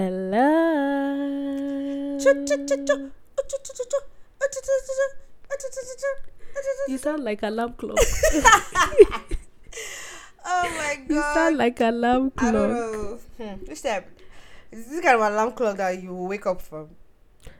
[0.00, 0.40] Hello.
[6.88, 7.98] You sound like alarm clock.
[10.42, 11.10] Oh my god.
[11.14, 12.92] You sound like alarm I don't clock.
[12.92, 13.18] know.
[13.36, 13.60] Hmm.
[13.68, 13.84] Which?
[14.72, 16.88] Is this kind of alarm clock that you wake up from?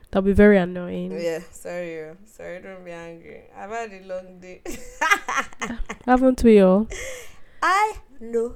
[0.09, 1.11] That'll be very annoying.
[1.11, 2.09] Yeah, sorry.
[2.09, 2.17] oh.
[2.25, 3.43] Sorry, don't be angry.
[3.55, 4.63] I've had a long day.
[6.07, 6.87] Haven't we all?
[7.61, 8.55] I know.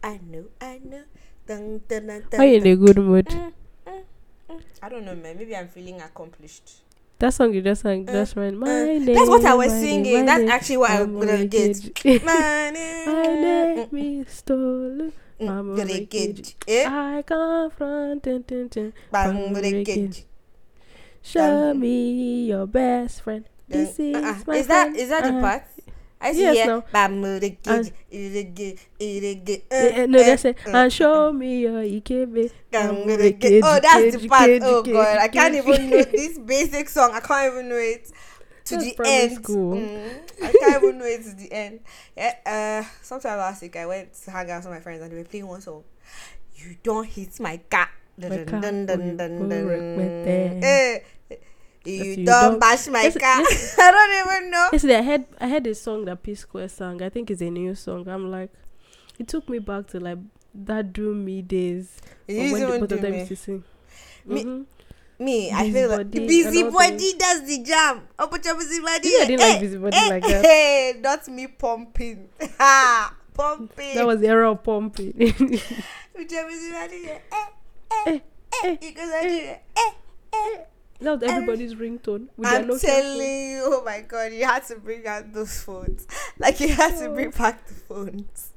[0.00, 0.44] I know.
[0.60, 1.02] I know.
[1.46, 3.26] Dun, dun, dun, you in a good mood?
[3.26, 3.52] Mm,
[3.86, 4.02] mm,
[4.50, 4.60] mm.
[4.82, 5.36] I don't know, man.
[5.38, 6.82] Maybe I'm feeling accomplished.
[7.18, 8.58] That song you just sang, Uh, went.
[8.58, 9.14] My Uh, name.
[9.14, 10.26] that's what I was my name, singing.
[10.26, 11.80] That's actually what I'm gonna get.
[12.24, 12.72] My
[13.06, 15.12] My name is Tolu.
[15.40, 16.08] Mama Gonna Rekeji.
[16.08, 16.54] get.
[16.68, 16.84] Eh?
[16.88, 18.92] I come from dun, dun, dun.
[19.12, 19.84] Mama gonna Rekeji.
[19.84, 20.24] get.
[21.22, 23.44] Show me your best friend.
[23.68, 24.42] This is Uh-uh.
[24.46, 25.40] my Is that is that the Uh-huh.
[25.40, 25.64] part?
[26.34, 26.84] Yes, no.
[27.62, 27.78] Gonna.
[27.78, 28.78] And- It'll get.
[28.98, 30.10] It'll get.
[30.10, 30.56] No, that's it.
[30.66, 32.50] And show me your Ikebe.
[32.72, 33.52] I'm Mama gonna get.
[33.52, 34.50] Rekeji, Oh, that's the part.
[34.62, 37.10] Oh god, I can't even know this basic song.
[37.14, 38.10] I can't even know it
[38.66, 39.44] to That's the end.
[39.44, 41.80] Mm, I can't even know it to the end.
[42.16, 45.16] Yeah, uh, sometime last week I went to hang out with my friends and they
[45.16, 45.84] were playing one song.
[46.56, 47.60] You don't hit my.
[48.18, 50.60] Dun, My dun, dun, dun, dun, dun.
[50.64, 50.98] Eh,
[51.86, 53.40] You you don't bash my Yes, car.
[53.40, 53.76] yes.
[53.78, 54.68] I don't even know.
[54.72, 57.02] Yesterday I heard I heard a song that P Square sang.
[57.02, 58.08] I think it's a new song.
[58.08, 58.50] I'm like,
[59.18, 60.18] it took me back to like
[60.54, 61.96] that do me days.
[62.26, 63.18] You when the both of them me.
[63.18, 63.64] used to sing.
[64.24, 64.66] Me- Mhm.
[65.18, 67.12] Me, I feel like body busy and all body.
[67.18, 68.02] That's the jam.
[68.18, 69.08] Oh, put your busy body.
[69.08, 70.44] You I didn't eh, like busybody eh, like that.
[70.44, 72.28] Hey, not me pumping.
[72.58, 73.94] Ha, pumping.
[73.94, 75.12] That was the era of pumping.
[76.14, 77.08] Put your busy body.
[77.08, 77.46] Eh, eh,
[78.06, 78.20] Eh, eh.
[78.64, 79.62] eh, You go do it.
[79.76, 79.90] Eh,
[80.34, 80.56] eh.
[81.00, 82.28] That was everybody's ringtone.
[82.36, 82.78] With I'm phone.
[82.78, 86.06] telling you, oh my god, you had to bring out those phones.
[86.38, 87.14] Like you had to Oh.
[87.14, 88.50] bring back the phones.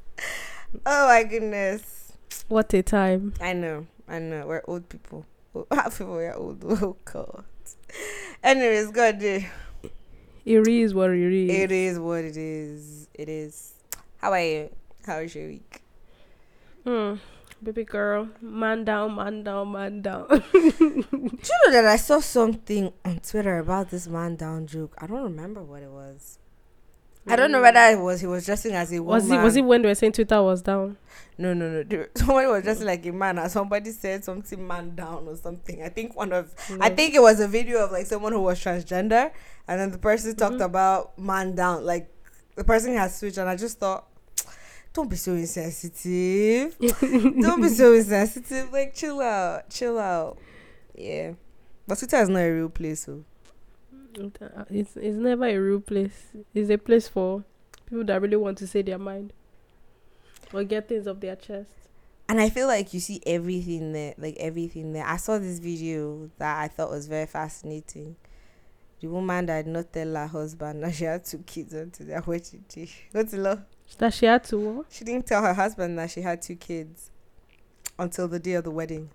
[0.86, 2.14] Oh my goodness.
[2.48, 3.34] What a time.
[3.42, 4.46] I know, I know.
[4.48, 5.26] We're old people.
[5.56, 6.64] Oh, Half people we're old.
[6.82, 7.44] Oh god.
[8.44, 9.46] Anyways, God, eh,
[10.46, 11.50] It is what it is.
[11.52, 13.08] it is what it is.
[13.14, 13.74] It is.
[14.18, 14.70] How are you?
[15.06, 15.82] How was your week?
[16.86, 17.16] Hmm.
[17.62, 20.28] Baby girl, man down, man down, man down.
[20.52, 21.04] Do you
[21.66, 24.96] know that I saw something on Twitter about this man down joke?
[24.98, 26.40] I don't remember what it was.
[27.28, 29.08] I don't know whether it was he was dressing as a woman.
[29.14, 30.98] was it was it when they were saying Twitter was down?
[31.38, 32.06] No, no, no.
[32.16, 35.84] Somebody was dressing like a man, and somebody said something man down or something.
[35.84, 38.60] I think one of, I think it was a video of like someone who was
[38.64, 39.32] transgender,
[39.68, 40.66] and then the person talked Mhm.
[40.66, 41.86] about man down.
[41.86, 42.10] Like
[42.56, 44.08] the person has switched, and I just thought,
[44.94, 46.78] don't be so insensitive.
[46.80, 48.72] don't be so insensitive.
[48.72, 50.38] Like chill out, chill out.
[50.96, 51.34] Yeah,
[51.88, 53.24] but Twitter is not a real place, so
[54.70, 56.34] It's it's never a real place.
[56.54, 57.44] It's a place for
[57.86, 59.34] people that really want to say their mind
[60.54, 61.70] or get things off their chest.
[62.28, 65.06] And I feel like you see everything there, like everything there.
[65.06, 68.16] I saw this video that I thought was very fascinating.
[69.02, 72.22] The woman that did not tell her husband that she had two kids until their
[72.22, 72.90] wedding day.
[73.12, 73.58] What's the law?
[73.98, 74.86] That she had to what?
[74.90, 77.12] She didn't tell her husband that she had two kids
[77.98, 79.10] until the day of the wedding.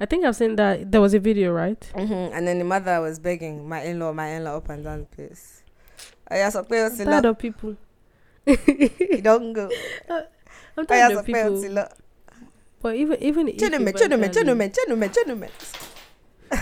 [0.00, 1.80] I think I've seen that there was a video, right?
[1.94, 2.34] Mm-hmm.
[2.36, 5.00] And then the mother was begging my in law, my in law up and down
[5.00, 5.62] the place.
[6.28, 7.76] I asked her, I'm tired of people.
[8.46, 9.68] you don't go.
[10.10, 10.24] I'm
[10.78, 11.64] I tired of people.
[12.80, 15.50] But even even if gentlemen, gentlemen, eventually- gentlemen, gentlemen, gentlemen.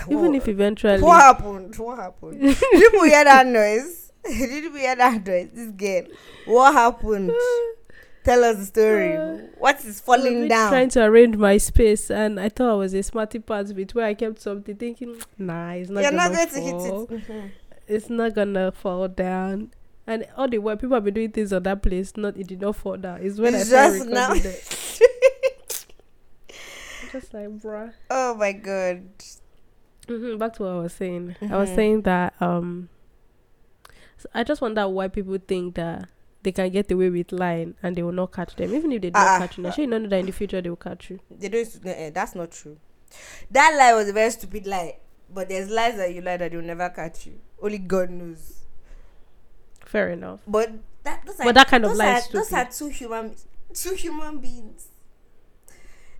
[0.09, 1.75] even if eventually What happened?
[1.77, 2.41] What happened?
[2.73, 4.06] You hear that noise?
[4.37, 5.49] Did you hear that noise?
[5.53, 6.03] This girl.
[6.45, 7.31] What happened?
[8.23, 9.17] Tell us the story.
[9.57, 10.69] What is I falling really down?
[10.71, 14.05] trying to arrange my space, and I thought I was a smarty pants bit where
[14.05, 17.03] I kept something, thinking, "Nah, it's not You're gonna not going to hit fall.
[17.03, 17.09] it.
[17.09, 17.51] Mhm.
[17.87, 19.71] It's not gonna fall down."
[20.05, 22.15] And all the while, people have been doing things on that place.
[22.15, 23.19] Not it did not fall down.
[23.23, 24.33] It's when It's I just now.
[27.11, 27.93] Just like, bruh.
[28.09, 29.03] Oh my god.
[30.07, 31.35] hmm Back to what I was saying.
[31.41, 31.75] I was Mhm.
[31.75, 32.89] saying that um,
[34.17, 36.07] so I just wonder why people think that
[36.43, 39.09] they can get away with lying and they will not catch them, even if they
[39.09, 39.63] don't Ah, catch you.
[39.63, 41.19] Now, sure you know that in the future they will catch you.
[41.29, 41.67] They don't.
[41.85, 42.77] eh, that's not true.
[43.51, 44.97] That lie was a very stupid lie.
[45.33, 47.39] But there's lies that you lie that will never catch you.
[47.61, 48.63] Only God knows.
[49.85, 50.39] Fair enough.
[50.47, 50.71] But
[51.03, 53.35] that those are, But that kind of those lie are, those are two human
[53.73, 54.87] two human beings.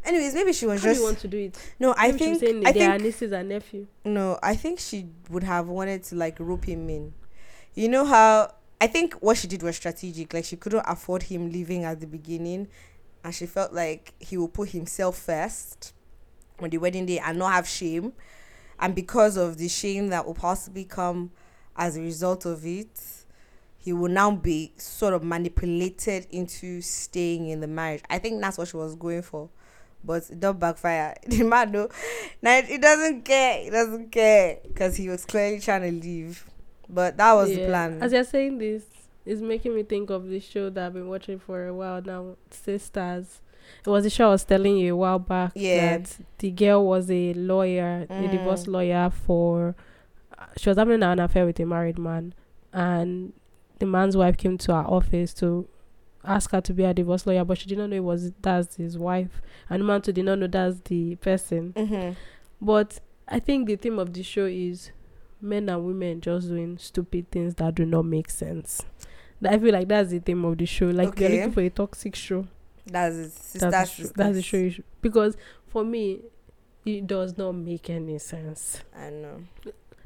[0.04, 1.74] Anyways, maybe she was How do just you want to do it?
[1.80, 1.94] no.
[1.98, 3.88] I Maybe was think saying I they are nieces and nephew.
[4.06, 4.40] no.
[4.42, 7.14] I think she would have wanted to like rope him in.
[7.78, 10.34] You know how I think what she did was strategic.
[10.34, 12.70] Like she couldn't afford him leaving at the beginning,
[13.24, 15.94] and she felt like he will put himself first
[16.60, 18.14] on the wedding day and not have shame.
[18.80, 21.30] And because of the shame that will possibly come
[21.76, 23.00] as a result of it,
[23.78, 28.02] he will now be sort of manipulated into staying in the marriage.
[28.10, 29.50] I think that's what she was going for.
[30.04, 31.14] but it don't backfire.
[31.28, 31.90] The man no,
[32.42, 33.66] now he doesn't care.
[33.66, 36.44] He doesn't care because he was clearly trying to leave.
[36.90, 38.02] But that was the plan.
[38.02, 38.84] As you're saying this,
[39.26, 42.38] it's making me think of this show that I've been watching for a while now,
[42.50, 43.42] Sistas.
[43.86, 45.98] It was the show I was telling you a while back Yeah.
[45.98, 48.32] that the girl was a lawyer, a Mm.
[48.32, 49.76] divorce lawyer for.
[50.56, 52.34] She was having an affair with a married man,
[52.72, 53.34] and
[53.80, 55.68] the man's wife came to her office to
[56.24, 58.78] ask her to be a divorce lawyer, but she did not know it was that's
[58.78, 61.74] his wife, and the man too did not know that's the person.
[61.76, 62.12] mm-hmm.
[62.62, 64.92] But I think the theme of the show is
[65.42, 68.84] men and women just doing stupid things that do not make sense.
[69.46, 70.88] I feel like that's the theme of the show.
[70.88, 72.48] Like you're looking for a toxic show.
[72.86, 73.60] That's it.
[73.60, 74.70] That's the, show, that's the show.
[74.70, 75.38] Should, because
[75.68, 76.22] for me,
[76.86, 78.82] it does not make any sense.
[78.98, 79.44] I know.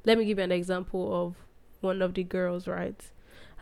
[0.04, 1.36] Let me give you an example of
[1.80, 2.68] one of the girls.
[2.68, 3.00] Right,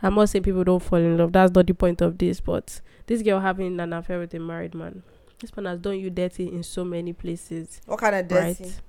[0.02, 1.32] I'm not saying people don't fall in love.
[1.32, 2.40] That's not the point of this.
[2.40, 5.02] But this girl having an affair with a married man.
[5.38, 7.80] This man has done you dirty in so many places.
[7.86, 8.64] What kind of dirty?
[8.64, 8.80] Right.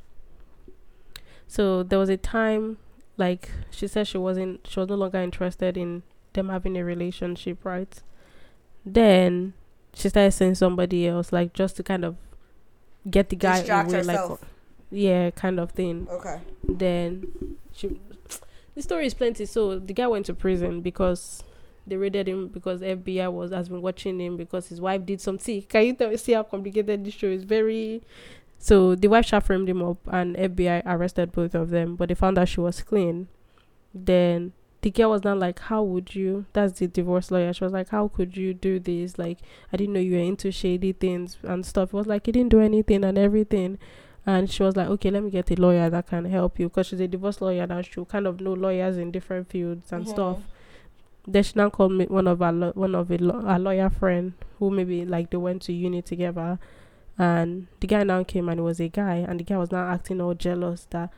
[1.52, 2.78] So there was a time,
[3.18, 7.66] like she said, she wasn't, she was no longer interested in them having a relationship,
[7.66, 7.94] right?
[8.86, 9.52] Then
[9.94, 12.16] she started seeing somebody else, like just to kind of
[13.10, 14.30] get the guy Distract away, herself.
[14.30, 14.50] like
[14.92, 16.08] yeah, kind of thing.
[16.10, 16.40] Okay.
[16.64, 17.28] Then
[17.74, 18.00] she,
[18.74, 19.46] the story is plenty.
[19.46, 21.44] So the guy went to prison because
[21.86, 25.38] they raided him because FBI was has been watching him because his wife did some.
[25.38, 27.44] See, can you tell, see how complicated this show is?
[27.44, 28.04] Very.
[28.64, 32.16] So the wife shot framed him up, and FBI arrested both of them, but they
[32.16, 33.28] found out she was clean.
[33.94, 37.54] Then the girl was not like, "How would you?" That's the divorce lawyer.
[37.54, 39.18] She was like, "How could you do this?
[39.18, 39.40] Like,
[39.74, 42.52] I didn't know you were into shady things and stuff." It was like he didn't
[42.52, 43.80] do anything and everything.
[44.24, 46.86] And she was like, okay, let me get a lawyer that can help you because
[46.86, 47.82] she's a divorce lawyer now.
[47.82, 50.38] She'll kind of know lawyers in different fields and stuff.
[50.38, 51.32] Mhm.
[51.34, 53.90] Then she now called me one of our lo- one of a, lo- a lawyer
[53.90, 56.60] friend who maybe like they went to uni together,
[57.22, 59.88] and the guy now came and it was a guy, and the guy was now
[59.88, 61.14] acting all jealous that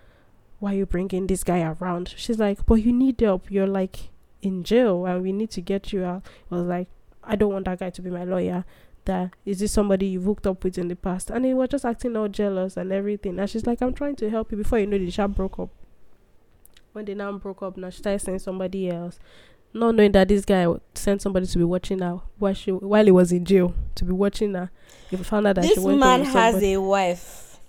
[0.60, 2.14] why you bringing this guy around?
[2.18, 3.50] She's like, but you need help.
[3.50, 4.10] You're like
[4.42, 6.24] in jail, and we need to get you out.
[6.52, 6.90] I was like,
[7.24, 8.66] I don't want that guy to be my lawyer.
[9.06, 11.30] That is this somebody you've hooked up with in the past?
[11.30, 13.40] And he was just acting all jealous and everything.
[13.40, 14.58] And she's like, I'm trying to help you.
[14.58, 15.70] Before you know, the shop broke up.
[16.92, 19.20] When they now broke up, now she started somebody else
[19.74, 23.12] not knowing that this guy sent somebody to be watching her while she while he
[23.12, 24.70] was in jail to be watching her.
[25.12, 27.60] If he found out that she This man has a wife.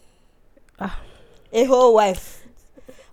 [0.78, 1.00] Ah.
[1.52, 2.44] A whole wife.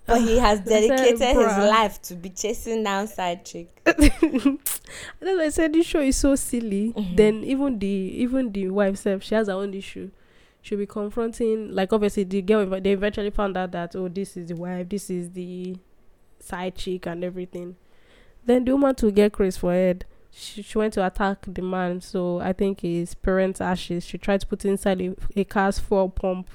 [0.05, 3.69] But he has said, dedicated his life to be chasing down side chick.
[3.85, 3.99] That's
[5.19, 6.93] why I said this show is so silly.
[6.93, 7.15] Mhm.
[7.15, 10.09] Then even the even the wife herself, she has her own issue.
[10.63, 14.47] She'll be confronting like obviously the girl they eventually found out that oh this is
[14.49, 15.75] the wife, this is the
[16.39, 17.75] side chick and everything.
[18.45, 20.05] Then the woman to get Chris for head.
[20.31, 24.05] She, she went to attack the man, so I think his parents' ashes.
[24.05, 26.49] She tried to put inside a, a car's fuel pump,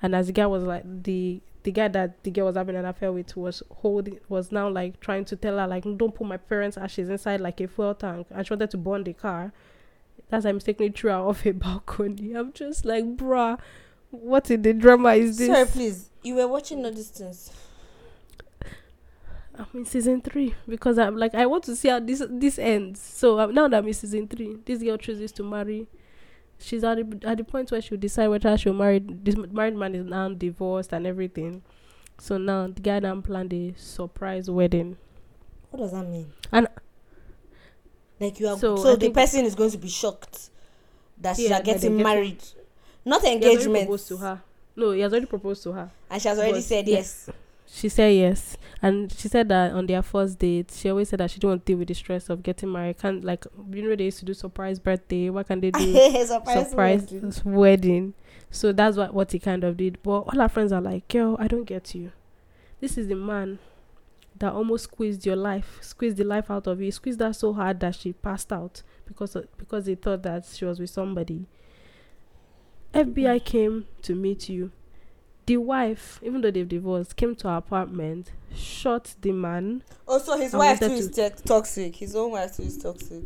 [0.00, 2.84] and as the guy was like the the guy that the girl was having an
[2.84, 6.36] affair with was holding was now like trying to tell her like don't put my
[6.36, 8.26] parents' ashes inside like a fuel tank.
[8.30, 9.52] And she wanted to burn the car.
[10.30, 12.34] That's why I mistakenly threw her off a balcony.
[12.34, 13.58] I'm just like, bruh,
[14.10, 15.48] what in the drama is this?
[15.48, 16.10] Sorry, please.
[16.22, 17.50] You were watching all these things.
[19.58, 23.00] I'm in season three because I'm like I want to see how this this ends.
[23.00, 25.88] So um, now that I'm in season three, this girl chooses to marry.
[26.60, 29.00] She's at the, at the point where she'll decide whether she'll marry.
[29.00, 31.62] This married man is now divorced and everything.
[32.18, 34.96] So now the guy now planned a surprise wedding.
[35.70, 36.32] What does that mean?
[36.52, 36.68] And-
[38.20, 40.50] like you are So, so, the person is going to be shocked
[41.20, 42.42] that she Yeah, are that they're getting married.
[43.04, 44.42] Not He has already proposed to her.
[44.74, 45.90] No, he has already proposed to her.
[46.10, 46.96] And she has already said yeah.
[46.96, 47.30] yes.
[47.70, 51.30] She said yes, and she said that on their first date, she always said that
[51.30, 52.98] she didn't want to deal with the stress of getting married.
[52.98, 55.28] Can't like you know they used to do surprise birthday.
[55.28, 55.92] What can they do?
[56.26, 57.32] surprise, surprise wedding.
[57.44, 58.14] wedding.
[58.50, 60.02] So that's what what he kind of did.
[60.02, 62.12] But all our friends are like, "Girl, I don't get you.
[62.80, 63.58] This is the man
[64.38, 66.86] that almost squeezed your life, squeezed the life out of you.
[66.86, 70.46] He squeezed that so hard that she passed out because of, because he thought that
[70.46, 71.46] she was with somebody.
[72.94, 74.70] FBI came to meet you.
[75.48, 79.82] The wife, even though they've divorced, came to our apartment, shot the man.
[80.06, 81.96] Oh, also, his wife too is to- toxic.
[81.96, 83.22] His own wife too is toxic.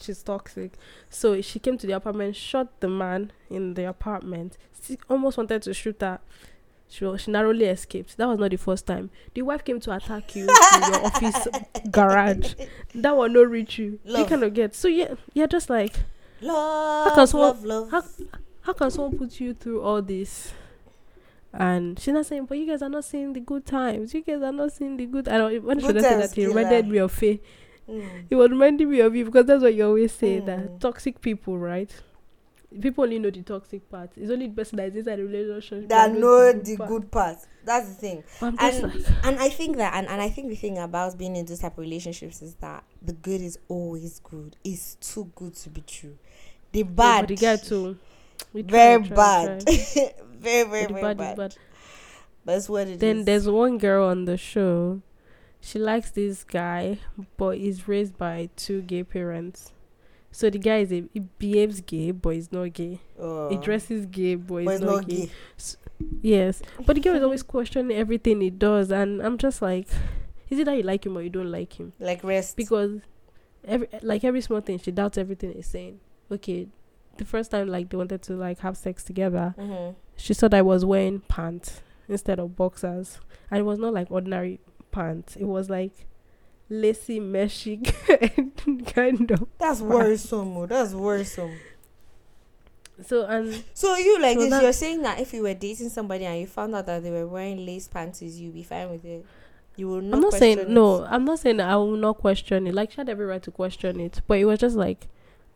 [0.00, 0.72] she's toxic.
[1.08, 4.58] So she came to the apartment, shot the man in the apartment.
[4.82, 6.18] She almost wanted to shoot her.
[6.88, 8.16] She, she narrowly escaped.
[8.16, 9.10] That was not the first time.
[9.34, 11.48] The wife came to attack you in your office
[11.90, 12.54] garage.
[12.96, 14.00] That one no reach you.
[14.04, 14.28] You Love.
[14.28, 15.14] kind of get so yeah.
[15.32, 15.94] You're just like,
[16.40, 17.90] Love, can someone- love, love.
[17.92, 18.26] how-
[18.62, 20.52] how can someone put you through all this?
[21.56, 24.12] And she's not saying, but you guys are not seeing the good times.
[24.14, 25.28] You guys are not seeing the good.
[25.28, 25.62] I don't.
[25.62, 27.40] When she Good said times that, he reminded me of Fae.
[27.88, 28.24] Mm.
[28.30, 30.46] It was reminding me of you because that's what you always say Mm.
[30.46, 31.90] that toxic people, right?
[32.80, 34.10] people only know the toxic part.
[34.16, 36.88] It's only the person that is inside the relationship that know good the part.
[36.88, 37.36] good part.
[37.64, 38.24] That's the thing.
[38.40, 40.78] But I'm just And like, and I think that and, and I think the thing
[40.78, 44.56] about being in those type of relationships is that the good is always good.
[44.64, 46.16] It's too good to be true.
[46.72, 47.96] The bad but the guy too.
[48.52, 49.66] very try, bad.
[49.66, 50.12] try.
[50.44, 51.30] very, very, But very bad bad.
[51.32, 51.56] is bad.
[52.44, 52.98] That's what it is.
[52.98, 55.00] Then there's one girl on the show.
[55.60, 56.98] She likes this guy,
[57.38, 59.72] but he's raised by two gay parents.
[60.30, 63.00] So the guy is a he behaves gay, but he's not gay.
[63.18, 63.48] oh.
[63.48, 65.26] He dresses gay, but he's but it's not, not gay.
[65.26, 65.30] gay.
[66.22, 69.86] Yes, but the girl is always questioning everything he does, and I'm just like,
[70.50, 71.92] is it that you like him or you don't like him?
[72.00, 72.56] Like rest.
[72.56, 73.00] Because
[73.64, 76.00] every like every small thing, she doubts everything he's saying.
[76.30, 76.66] Okay,
[77.16, 79.94] the first time like they wanted to like have sex together, mm-hmm.
[80.16, 83.18] She saw that I was wearing pants instead of boxers,
[83.50, 85.36] and it was not like ordinary pants.
[85.36, 86.06] It was like
[86.68, 87.84] lacy, meshy
[88.94, 89.46] kind of.
[89.58, 90.56] That's worrisome.
[90.56, 91.52] oh, That's worrisome.
[93.04, 96.24] So and So you like so this, you're saying that if you were dating somebody
[96.26, 99.26] and you found out that they were wearing lace panties, you'd be fine with it.
[99.76, 100.16] You will not.
[100.16, 100.68] I'm not saying it.
[100.68, 101.04] no.
[101.04, 102.74] I'm not saying that I will not question it.
[102.74, 105.08] Like she had every right to question it, but it was just like,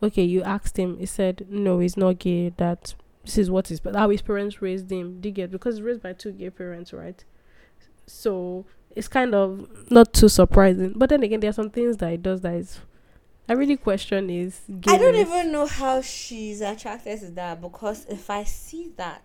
[0.03, 0.99] okay, you asked him.
[0.99, 2.49] He said no, he's not gay.
[2.57, 2.97] That
[3.29, 5.21] this is what his but how his parents raised him.
[5.21, 7.23] Did you get because he's raised by two gay parents, right?
[8.07, 8.65] So
[8.97, 10.95] it's kind of not too surprising.
[10.97, 12.81] But then again, there are some things that he does that is.
[13.47, 14.63] I really question is.
[14.87, 19.23] I don't even know how she's attracted to that because if I see that,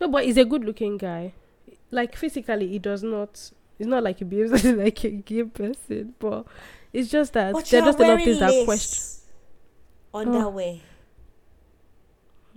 [0.00, 1.34] No, but he's a good-looking guy.
[1.90, 3.50] Like physically, he does not.
[3.78, 6.46] It's not like he behaves like a gay person, but
[6.94, 9.02] it's just that but there are just a lot of things that question.
[10.14, 10.80] underwear.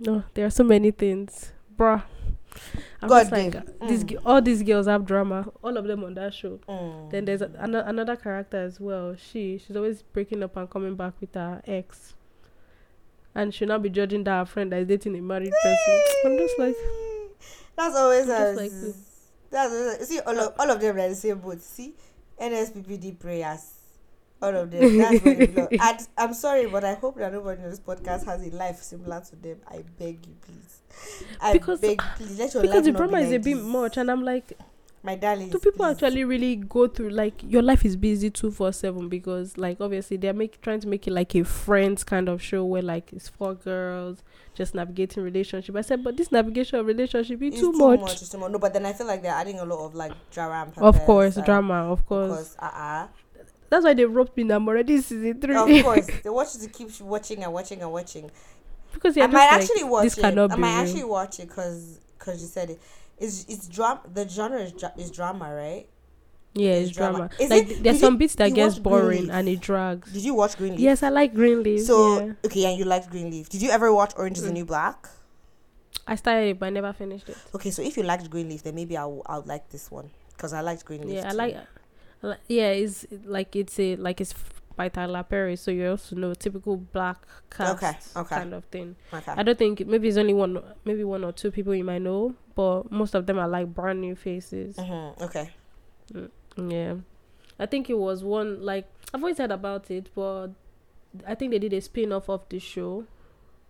[0.00, 2.02] No, there are so many things, bruh.
[3.02, 4.22] I'm God just like uh, these Mm.
[4.24, 6.58] all these girls have drama, all of them on that show.
[6.68, 7.10] Mm.
[7.10, 9.14] Then there's a, ano- another character as well.
[9.16, 12.14] She she's always breaking up and coming back with her ex,
[13.34, 16.00] and she'll not be judging that her friend that is dating a married person.
[16.26, 16.76] I'm just like,
[17.76, 18.56] that's always us.
[18.58, 18.94] just like
[19.50, 21.60] that's always, see all of all of them are the same boat.
[21.60, 21.94] See,
[22.40, 23.74] NSPPD prayers.
[24.40, 24.98] All of them.
[24.98, 25.72] That's what.
[25.80, 29.20] And I'm sorry, but I hope that nobody on this podcast has a life similar
[29.20, 29.58] to them.
[29.68, 30.82] I beg you, please.
[31.40, 33.64] I Because- beg, please let your because life the drama is a bit this.
[33.64, 34.52] much, and I'm like,
[35.02, 35.50] My darling.
[35.50, 39.56] do people actually really go through like your life is busy two four seven because
[39.58, 42.82] like obviously they're make trying to make it like a friends kind of show where
[42.82, 44.22] like it's four girls
[44.54, 45.76] just navigating relationship.
[45.76, 48.00] I said, but this navigation of relationship is It's too, much.
[48.22, 48.50] It's too much.
[48.50, 51.36] No, but then I feel like they're adding a lot of like drama Of course,
[51.44, 51.92] drama.
[51.92, 53.06] Of course, Because uh uh
[53.70, 54.50] that's why they roped me.
[54.50, 55.54] I'm already in season three.
[55.54, 58.30] of course they want you to keep watching and watching and watching.
[58.92, 60.20] because you're I might like, actually watch this it.
[60.22, 60.86] cannot I might real.
[60.88, 62.80] actually watch it because because you said it.
[63.18, 64.00] It's it's drama.
[64.12, 65.86] The genre is, dra- is drama, right?
[66.54, 67.18] yeah, it's it's drama.
[67.18, 67.30] drama.
[67.40, 69.30] Is like it- there's some you- bits that gets boring Greenleaf?
[69.32, 70.12] and it drags.
[70.12, 70.80] Did you watch Greenleaf?
[70.80, 71.82] Yes, I like Greenleaf.
[71.82, 72.32] So yeah.
[72.46, 73.48] okay, and you liked Greenleaf.
[73.48, 74.54] Did you ever watch Orange Is the Mm.
[74.54, 75.08] New Black?
[76.06, 77.36] I started it, but I never finished it.
[77.54, 80.60] Okay, so if you liked Greenleaf, then maybe I'll I'll like this one because I
[80.62, 81.14] liked Greenleaf.
[81.16, 81.28] Yeah, too.
[81.28, 81.56] I like.
[82.48, 84.34] Yeah, it's like it's a like it's
[84.76, 88.34] by Tyler Perry, so you also know typical black cast Okay, okay.
[88.36, 88.96] kind of thing.
[89.12, 89.32] Okay.
[89.36, 92.34] I don't think maybe it's only one, maybe one or two people you might know,
[92.54, 94.76] but most of them are like brand new faces.
[94.76, 95.24] Mm-hmm.
[95.24, 95.50] Okay.
[96.56, 96.94] Yeah,
[97.58, 100.48] I think it was one like I've always heard about it, but
[101.26, 103.04] I think they did a spin off of the show.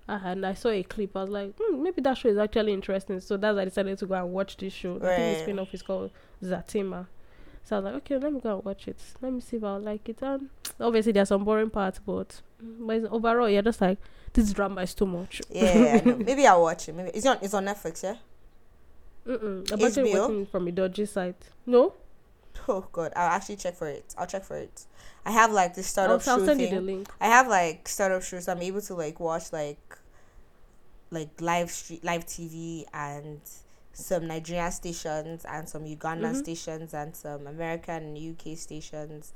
[0.09, 1.15] Uh, and I saw a clip.
[1.17, 3.21] I was like, hmm, maybe that show is actually interesting.
[3.21, 4.97] So that's why I decided to go and watch this show.
[4.97, 6.11] I think the spin off is called
[6.43, 7.07] Zatima.
[7.65, 8.97] So I was like, okay, let me go and watch it.
[9.21, 10.23] Let me see if I like it.
[10.23, 10.49] And
[10.81, 13.99] obviously, there's some boring parts, but but overall, you're just like,
[14.33, 15.43] this drama is too much.
[15.51, 16.95] Yeah, I maybe I'll watch it.
[16.95, 18.03] Maybe it's on it's on Netflix.
[18.03, 18.17] Yeah.
[19.27, 19.71] Mm-mm.
[19.73, 21.51] I'm actually watching it from a dodgy site.
[21.67, 21.93] No,
[22.69, 24.15] Oh God, I'll actually check for it.
[24.17, 24.85] I'll check for it.
[25.25, 26.77] I have like this I'll, startup I'll show send you thing.
[26.77, 27.09] the link.
[27.21, 28.45] I have like startup shows.
[28.45, 29.79] So I'm able to like watch like
[31.11, 33.41] like live street live TV and
[33.99, 36.37] some Nigerian stations and some Ugandan Mhm.
[36.37, 39.33] stations and some American and UK stations.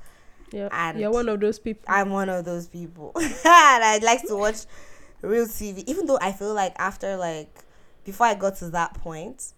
[0.52, 1.82] Yeah, and- you're one of those people.
[1.88, 3.12] I'm one of those people.
[3.16, 4.64] and I like to watch
[5.20, 5.82] real TV.
[5.86, 7.64] Even though I feel like after like
[8.04, 9.52] before I got to that point,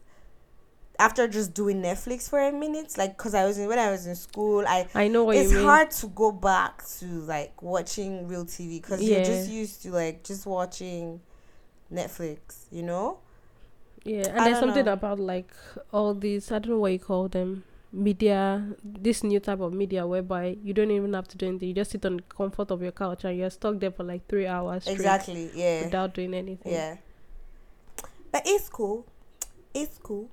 [0.98, 4.06] after just doing Netflix for a minute, like because I was in when I was
[4.06, 8.80] in school, I I know it's hard to go back to like watching real TV
[8.80, 11.20] because you're just used to like just watching
[11.92, 13.18] Netflix, you know?
[14.04, 14.92] Yeah, and I there's something know.
[14.92, 15.50] about like
[15.92, 20.04] all these I don't know what you call them media this new type of media
[20.06, 22.82] whereby you don't even have to do anything you just sit on the comfort of
[22.82, 25.48] your couch and you're stuck there for like three hours Exactly.
[25.54, 25.84] Yeah.
[25.84, 26.96] without doing anything Yeah.
[28.32, 29.06] But it's cool.
[29.72, 30.28] It's cool.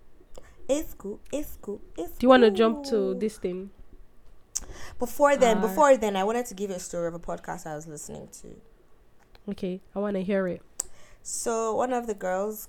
[0.67, 1.19] It's cool.
[1.31, 1.81] It's cool.
[1.95, 2.17] It's cool.
[2.17, 3.69] do you want to jump to this thing
[4.99, 7.65] Before then, Uh, before then, I wanted to give you a story of a podcast
[7.67, 8.47] I was listening to.
[9.49, 10.61] okay i want to hear it
[11.23, 12.67] So one of the girls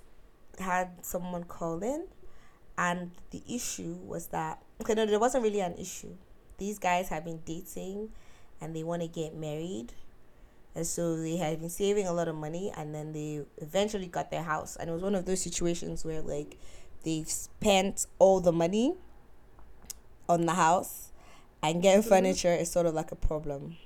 [0.59, 2.07] had someone call in,
[2.79, 6.15] and the issue was that okay, no, there wasn't really an issue.
[6.59, 8.11] These guys have been dating,
[8.61, 9.93] and they want to get married,
[10.75, 14.31] and so they had been saving a lot of money, and then they eventually got
[14.31, 16.59] their house, and it was one of those situations where like
[17.05, 18.95] they spent all the money
[20.29, 21.11] on the house,
[21.63, 22.09] and getting Mhm.
[22.09, 23.77] furniture is sort of like a problem.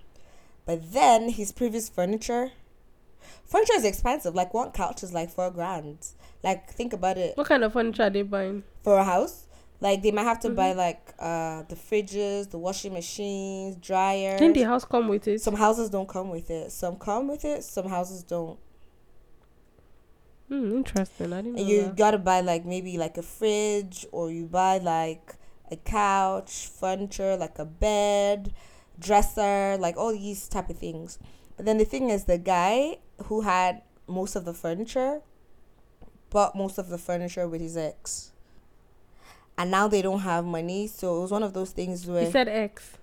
[0.64, 2.52] But then his previous furniture,
[3.44, 4.34] furniture is expensive.
[4.34, 5.98] Like one couch is like four grand.
[6.42, 8.62] Like think about it What kind of furniture are they buying?
[8.82, 9.44] for a house.
[9.80, 10.76] Like they might have to buy Mhm.
[10.76, 14.38] like uh the fridges, the washing machines, dryers.
[14.40, 15.40] Didn't the house come with it?
[15.40, 16.72] Some houses don't come with it.
[16.72, 17.62] Some come with it.
[17.64, 18.58] Some houses don't.
[20.48, 21.32] Hmm, interesting.
[21.32, 21.96] I didn't know And you that.
[21.96, 25.34] gotta buy like maybe like a fridge or you buy like
[25.70, 28.52] a couch, furniture, like a bed,
[28.98, 31.18] dresser, like all these type of things.
[31.56, 35.20] But then the thing is the guy who had most of the furniture
[36.36, 38.32] bought most of the furniture with his ex.
[39.56, 42.30] And now they don't have money, so it was one of those things where He
[42.30, 42.98] said ex.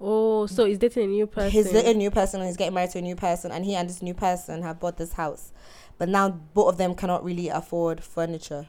[0.00, 1.50] Oh, so he's dating a new person.
[1.52, 3.76] he's dating a new person and he's getting married to a new person and he
[3.76, 5.52] and this new person have bought this house.
[5.98, 8.68] But now both of them cannot really afford furniture.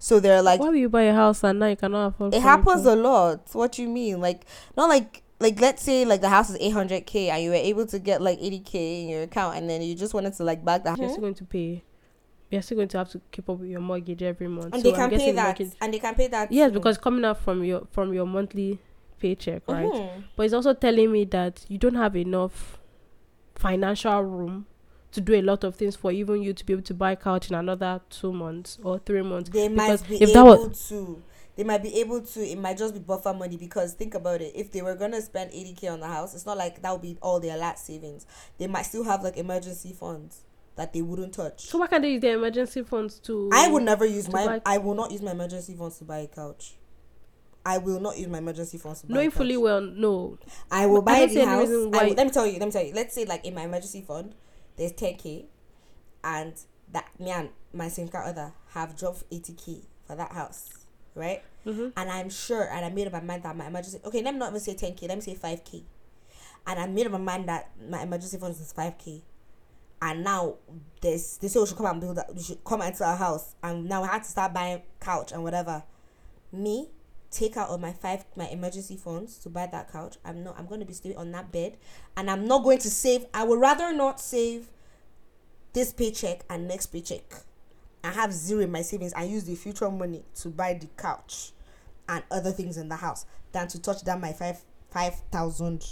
[0.00, 2.34] So they're like Why will you buy a house and now you cannot afford?
[2.34, 3.48] it happens a lot.
[3.52, 4.20] What do you mean?
[4.20, 4.44] Like
[4.76, 7.56] not like like let's say like the house is eight hundred K and you were
[7.72, 10.42] able to get like eighty K in your account and then you just wanted to
[10.42, 11.12] like back the You're house.
[11.12, 11.84] still going to pay.
[12.50, 14.72] You're still going to have to keep up with your mortgage every month.
[14.74, 16.78] And so they I'm can pay that mortgage- and they can pay that Yes, too.
[16.78, 18.78] because coming out from your from your monthly
[19.20, 19.90] paycheck, right?
[19.92, 20.24] Mhm.
[20.36, 22.78] But it's also telling me that you don't have enough
[23.54, 24.66] financial room
[25.12, 27.48] to do a lot of things for even you to be able to buy couch
[27.50, 29.50] in another two months or three months.
[29.50, 31.22] they Because might be if that able was- to
[31.56, 34.52] they might be able to it might just be buffer money because think about it
[34.54, 37.16] if they were gonna spend 80k on the house it's not like that would be
[37.20, 38.26] all their last savings
[38.58, 40.42] they might still have like emergency funds
[40.78, 43.50] that they wouldn't touch So why can't they use their emergency funds to?
[43.52, 46.18] i would never use my buy- i will not use my emergency funds to buy
[46.18, 46.76] a couch
[47.66, 49.38] i will not use my emergency funds to buy knowing a couch.
[49.38, 50.38] fully well, no.
[50.70, 51.68] I will buy don't the house.
[51.68, 52.58] I why- will, let me tell you.
[52.58, 52.94] Let me tell you.
[52.94, 54.34] Let's say like in my emergency fund,
[54.76, 55.44] there's 10k,
[56.24, 56.54] and
[56.92, 60.70] that me and my significant other have dropped 80k for that house,
[61.14, 61.42] right?
[61.64, 64.00] hmm And I'm sure, and I made up my mind that my emergency.
[64.04, 65.06] Okay, let me not even say 10k.
[65.08, 65.82] Let me say 5k.
[66.66, 69.22] And I made up my mind that my emergency funds is 5k.
[70.00, 70.56] And now
[71.00, 72.34] this they say we should come and build that.
[72.34, 75.42] We should come into our house, and now I had to start buying couch and
[75.42, 75.82] whatever.
[76.52, 76.88] Me
[77.30, 80.16] take out of my five my emergency funds to buy that couch.
[80.24, 80.58] I'm not.
[80.58, 81.76] I'm going to be staying on that bed,
[82.16, 83.26] and I'm not going to save.
[83.34, 84.68] I would rather not save
[85.72, 87.22] this paycheck and next paycheck.
[88.04, 89.12] I have zero in my savings.
[89.14, 91.52] I use the future money to buy the couch
[92.08, 95.84] and other things in the house than to touch down my five five thousand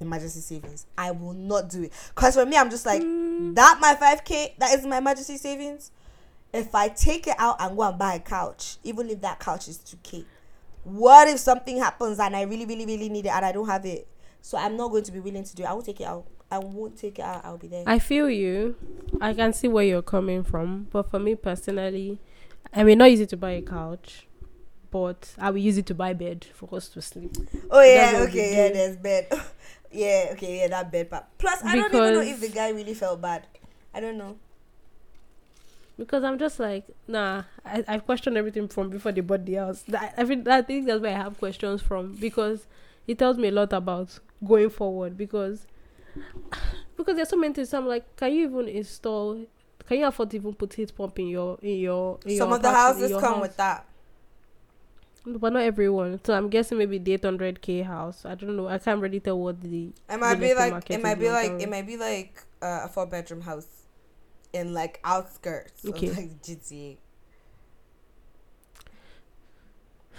[0.00, 0.86] emergency savings.
[0.96, 1.92] I will not do it.
[2.14, 3.54] Cause for me, I'm just like Mm.
[3.54, 3.78] that.
[3.80, 5.90] My five k that is my emergency savings.
[6.52, 9.68] If I take it out and go and buy a couch, even if that couch
[9.68, 10.24] is two k,
[10.84, 13.84] what if something happens and I really, really, really need it and I don't have
[13.86, 14.08] it?
[14.42, 15.66] So I'm not going to be willing to do it.
[15.68, 16.24] I will take it out.
[16.50, 17.44] I won't take it out.
[17.44, 17.84] I'll be there.
[17.86, 18.74] I feel you.
[19.20, 22.18] I can see where you're coming from, but for me personally,
[22.72, 24.26] I may not use it to buy a couch,
[24.90, 27.36] but I will use it to buy bed for us to sleep.
[27.70, 29.28] Oh yeah, That's what we okay, yeah, there's bed.
[29.90, 31.24] yeah, okay, yeah, that bed part.
[31.38, 33.46] Plus, I don't even know if the guy really felt bad.
[33.94, 34.36] I don't know.
[35.98, 39.82] Because I'm just like, nah, I, I've questioned everything from before they bought the house.
[39.88, 42.66] That, I, think, I think that's where I have questions from because
[43.06, 45.18] it tells me a lot about going forward.
[45.18, 45.66] Because
[46.96, 47.74] because there's so many things.
[47.74, 49.44] I'm like, can you even install?
[49.86, 52.56] Can you afford to even put heat pump in your in your in Some your
[52.56, 53.42] of the houses come house?
[53.42, 53.84] with that.
[55.26, 56.20] But not everyone.
[56.24, 58.24] So I'm guessing maybe the 800k house.
[58.24, 58.68] I don't know.
[58.68, 61.68] I can't really tell what the It might be like it might be like it
[61.68, 63.66] might be like uh, a four bedroom house
[64.52, 66.08] in like outskirts Okay.
[66.08, 66.98] of like GTA.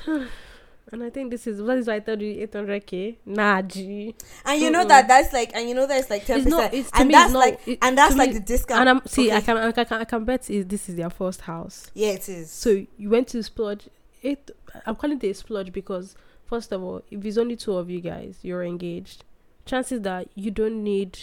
[0.91, 3.17] and I think this is that is why I told you 800k.
[3.25, 4.15] Nah, G.
[4.45, 4.89] And you know Mm-mm.
[4.89, 6.73] that that's like and you know that's like ten It's not.
[6.73, 8.81] It's And that's it's not, like it- and that's to like the discount.
[8.81, 9.31] And I'm see.
[9.31, 9.45] I Okay.
[9.45, 11.91] can I can I can bet is this is their first house.
[11.93, 12.51] yeah, it is.
[12.51, 13.89] So you went to splurge.
[14.21, 14.51] It.
[14.85, 18.01] I'm calling it a splurge because first of all, if it's only two of you
[18.01, 19.23] guys, you're engaged.
[19.65, 21.17] Chances that you don't need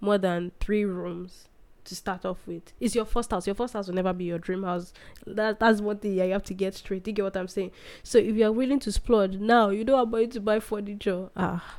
[0.00, 1.48] more than three rooms
[1.84, 2.72] to start off with.
[2.78, 3.46] It's your first house.
[3.46, 4.92] Your first house will never be your dream house.
[5.26, 7.06] That that's one thing you have to get straight.
[7.06, 7.72] You get what I'm saying?
[8.02, 11.30] So if you're willing to splurge now, you I'm going to buy furniture.
[11.36, 11.76] Ah,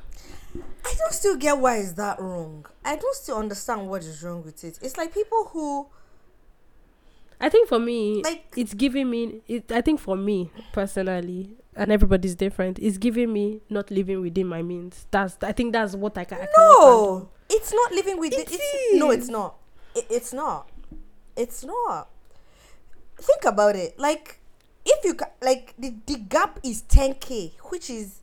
[0.55, 2.65] I don't still get why is that wrong.
[2.83, 4.79] I don't still understand what is wrong with it.
[4.81, 5.87] It's like people who
[7.41, 11.91] I think for me, like it's giving me it i think for me personally and
[11.91, 16.17] everybody's different it's giving me not living within my means that's i think that's what
[16.17, 18.41] i can I no, it's not living within.
[18.41, 18.59] It it.
[18.61, 19.55] It's, no, it's not.
[19.95, 20.69] It, it's not.
[21.35, 22.09] It's not.
[23.17, 23.99] Think about it.
[23.99, 24.39] Like,
[24.85, 28.21] if you ca- like the the gap is ten k, which is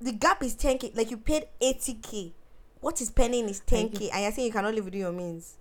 [0.00, 0.92] the gap is ten k.
[0.94, 2.32] Like you paid eighty k.
[2.80, 5.56] What is pending is ten k, and you're saying you cannot live within your means.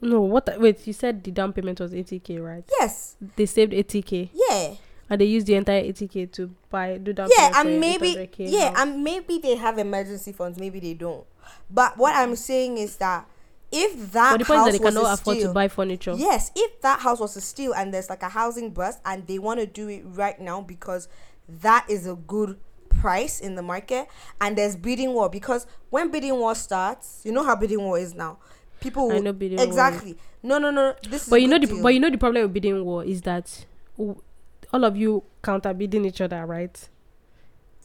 [0.00, 0.48] No, what?
[0.60, 2.64] Wait, you said the down payment was 80k, right?
[2.78, 3.16] Yes.
[3.36, 4.74] They saved 80k Yeah.
[5.10, 8.34] and they used the entire 80k to buy do down yeah payment and maybe 800K
[8.52, 8.78] yeah house.
[8.80, 11.24] and maybe they have emergency funds maybe they don't
[11.70, 13.26] but what i'm saying is that
[13.72, 16.12] if that But the point is that they cannot afford steal, to buy furniture.
[16.14, 19.38] yes if that house was a steal and there's like a housing bust and they
[19.38, 21.08] want to do it right now because
[21.48, 22.58] that is a good
[22.90, 24.08] price in the market
[24.42, 28.14] and there's bidding war because when bidding war starts you know how bidding war is
[28.14, 28.36] now
[28.80, 29.66] people I know bidding war.
[29.66, 31.82] exactly no no no this is But you know the deal.
[31.82, 33.64] but you know the problem with bidding war is that
[33.98, 36.88] all of you counter bidding each other, right?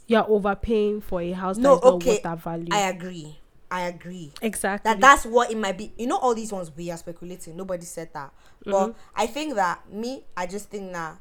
[0.06, 2.68] You're overpaying for a house No, that is not okay, worth that value.
[2.72, 3.38] i agree
[3.72, 4.88] i agree exactly.
[4.92, 7.86] that that's what it might be you know all these ones we are speculating nobody
[7.86, 8.32] said that
[8.66, 8.96] but Mhm.
[9.16, 11.18] i think that me i just think that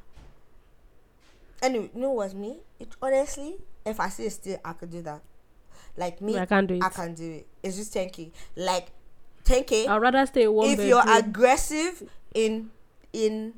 [1.63, 3.55] anyway you know what's me it honestly
[3.85, 5.21] if i see a steal i could do that
[5.97, 6.83] like me I can't do it.
[6.83, 8.87] i can do it it's just 10k like
[9.45, 12.69] 10k I'd rather stay one if you're aggressive in
[13.11, 13.53] in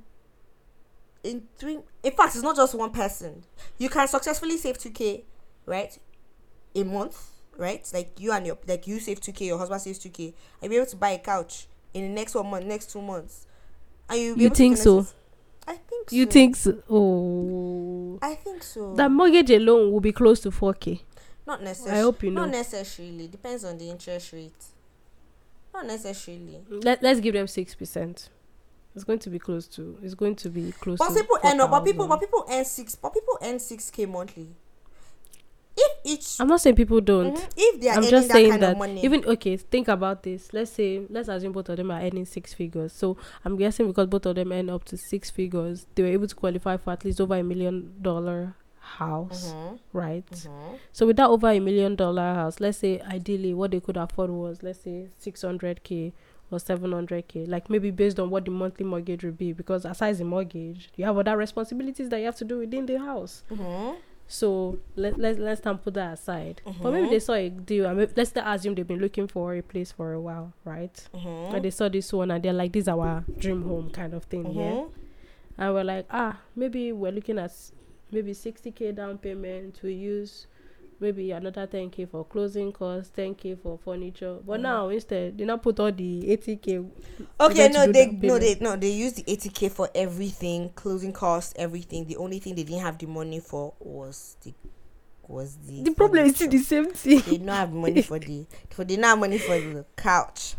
[1.23, 3.43] in three in fact it's not just one person
[3.77, 5.23] you can successfully save 2k
[5.65, 5.97] right
[6.75, 10.33] a month right like you and your like you save 2k your husband saves 2k
[10.61, 13.47] and be able to buy a couch in the next one month next two months
[14.09, 15.07] and you You think so?
[15.67, 16.31] i think you so.
[16.31, 16.77] think so?
[16.89, 20.99] Oh, i think so that mortgage alone will be close to 4k.
[21.47, 22.41] not necessarily I hope you know.
[22.41, 24.65] not necessarily depends on the interest rate
[25.75, 28.29] not necessarily Let, let's give them six percent.
[28.95, 29.97] It's going to be close to.
[30.01, 30.99] It's going to be close.
[30.99, 33.91] But to people end up, but people, but people earn six, but people earn six
[33.91, 34.47] k monthly.
[35.77, 37.35] If each, I'm not saying people don't.
[37.35, 39.57] Mhm, if they are I'm earning just that saying kind that of money, even okay,
[39.57, 40.53] think about this.
[40.53, 42.93] Let's say let's assume both of them are earning six figures.
[42.93, 46.27] So I'm guessing because both of them earn up to six figures, they were able
[46.27, 50.25] to qualify for at least over a million dollar house, Mhm, right?
[50.31, 50.77] mhm.
[50.91, 54.29] So with that over a million dollar house, let's say ideally what they could afford
[54.29, 56.13] was let's say six hundred k
[56.51, 59.51] or seven hundred k, like maybe based on what the monthly mortgage would be.
[59.53, 62.99] Because aside the mortgage, you have other responsibilities that you have to do within the
[62.99, 63.43] house.
[63.51, 63.95] Mhm.
[64.27, 66.61] So let let let's not put that aside.
[66.81, 67.09] But maybe Mhm.
[67.11, 67.85] they saw a deal.
[67.85, 70.93] and maybe, let's assume they've been looking for a place for a while, right?
[71.13, 71.53] Mhm.
[71.55, 74.23] And they saw this one and they're like, "This is our dream home kind of
[74.25, 74.71] thing." Yeah.
[74.71, 74.89] Mhm.
[75.57, 77.51] And we're like, ah, maybe we're looking at
[78.11, 79.79] maybe sixty k down payment.
[79.83, 80.47] We use
[80.99, 84.39] maybe another ten k for closing costs, ten k for furniture.
[84.45, 84.63] But Mhm.
[84.63, 86.79] now instead, they now put all the eighty k.
[87.39, 91.53] Okay, no, they no, they no, they use the eighty k for everything, closing costs,
[91.57, 92.05] everything.
[92.05, 94.53] The only thing they didn't have the money for was the
[95.27, 95.81] was the.
[95.83, 97.19] The problem is still the same thing.
[97.21, 100.55] They did not have money for the for they not have money for the couch.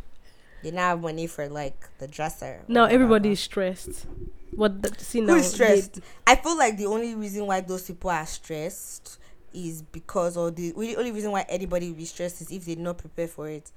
[0.62, 2.62] They not have money for like the dresser.
[2.68, 4.06] Now everybody is stressed.
[4.54, 5.34] What the, see now?
[5.34, 6.00] Who is they- stressed?
[6.26, 9.18] I feel like the only reason why those people are stressed
[9.52, 12.98] is because, or the only reason why anybody will be stressed is if they not
[12.98, 13.70] prepare for it.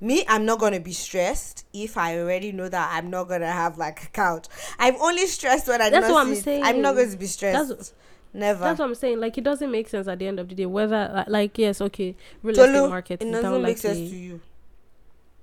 [0.00, 3.78] Me, I'm not gonna be stressed if I already know that I'm not gonna have
[3.78, 4.46] like a couch.
[4.78, 6.46] I'm only stressed when I That's what I'm it.
[6.64, 7.68] I'm not going to be stressed.
[7.68, 7.94] That's-
[8.34, 8.60] Never.
[8.64, 9.18] That's what I'm saying.
[9.20, 10.66] Like it doesn't make sense at the end of the day.
[10.66, 14.10] Whether like, yes, okay, real Tolu, estate market it doesn't down make like sense a-
[14.10, 14.40] to you.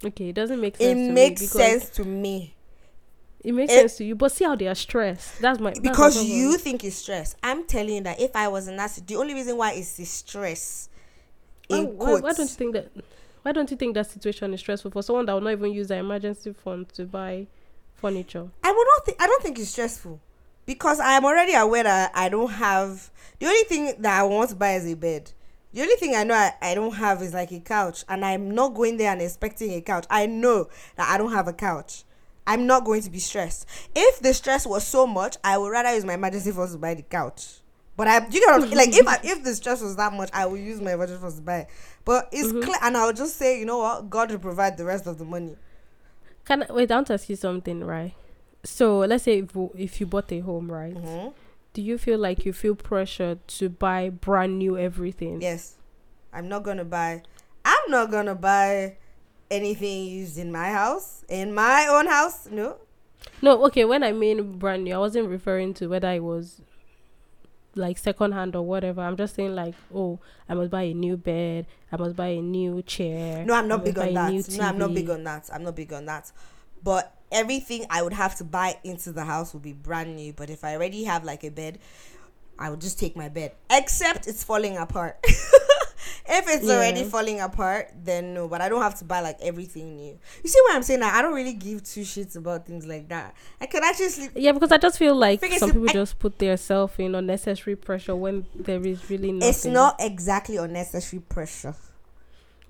[0.05, 1.07] Okay, it doesn't make It sense.
[1.07, 2.52] to makes me sense to me
[3.43, 5.41] It makes it- sense to you, but see how they are stressed.
[5.41, 6.33] That's my that's my because problem.
[6.33, 7.35] you think it's stress.
[7.43, 10.05] I'm telling you that if I was in that, the only reason why is the
[10.05, 10.89] stress.
[11.67, 12.37] Why, In why, why quotes.
[12.37, 12.87] don't you think that?
[13.41, 15.89] Why don't you think that situation is stressful for someone that will not even use
[15.89, 17.47] their emergency fund to buy
[17.95, 18.47] furniture?
[18.63, 20.19] I would not think I don't think it's stressful
[20.65, 24.51] because I am already aware that I don't have the only thing that I want
[24.51, 25.31] to buy is a bed.
[25.73, 28.51] The only thing I know I, I don't have is like a couch, and I'm
[28.51, 30.05] not going there and expecting a couch.
[30.09, 32.03] I know that I don't have a couch.
[32.45, 33.67] I'm not going to be stressed.
[33.95, 36.93] If the stress was so much, I would rather use my emergency funds to buy
[36.93, 37.59] the couch.
[37.95, 40.59] But I, you know, like if I, if the stress was that much, I would
[40.59, 41.57] use my emergency funds to buy.
[41.59, 41.67] it.
[42.03, 42.63] But it's Mhm.
[42.63, 45.25] clear, and I'll just say, you know what, God will provide the rest of the
[45.25, 45.55] money.
[46.45, 46.91] Can I, wait?
[46.91, 48.13] I want to ask you something, right?
[48.65, 50.93] So let's say if, if you bought a home, right?
[50.95, 51.27] hmm
[51.73, 55.41] Do you feel like you feel pressure to buy brand new everything?
[55.41, 55.75] Yes.
[56.33, 57.21] I'm not gonna buy
[57.65, 58.97] I'm not gonna buy
[59.53, 61.23] anything used in my house.
[61.29, 62.47] In my own house.
[62.49, 62.77] No.
[63.41, 63.85] No, okay.
[63.85, 66.61] When I mean brand new, I wasn't referring to whether it was
[67.75, 69.01] like second hand or whatever.
[69.01, 71.67] I'm just saying like, oh, I must buy a new bed.
[71.91, 73.45] I must buy a new chair.
[73.45, 74.49] No, I'm not big on that.
[74.57, 75.49] No, I'm not big on that.
[75.53, 76.31] I'm not big on that.
[76.83, 80.33] But everything I would have to buy into the house would be brand new.
[80.33, 81.79] But if I already have like a bed,
[82.59, 83.53] I would just take my bed.
[83.69, 85.17] Except it's falling apart.
[86.27, 86.73] if it's Yeah.
[86.75, 88.47] already falling apart, then no.
[88.47, 90.17] But I don't have to buy like everything new.
[90.43, 90.99] You see what I'm saying?
[91.01, 93.33] Now I don't really give two shits about things like that.
[93.59, 94.31] I can actually sleep.
[94.35, 97.75] Yeah, because I just feel like some people I- just put their self in unnecessary
[97.75, 99.49] pressure when there is really nothing.
[99.49, 101.75] It's not exactly unnecessary pressure.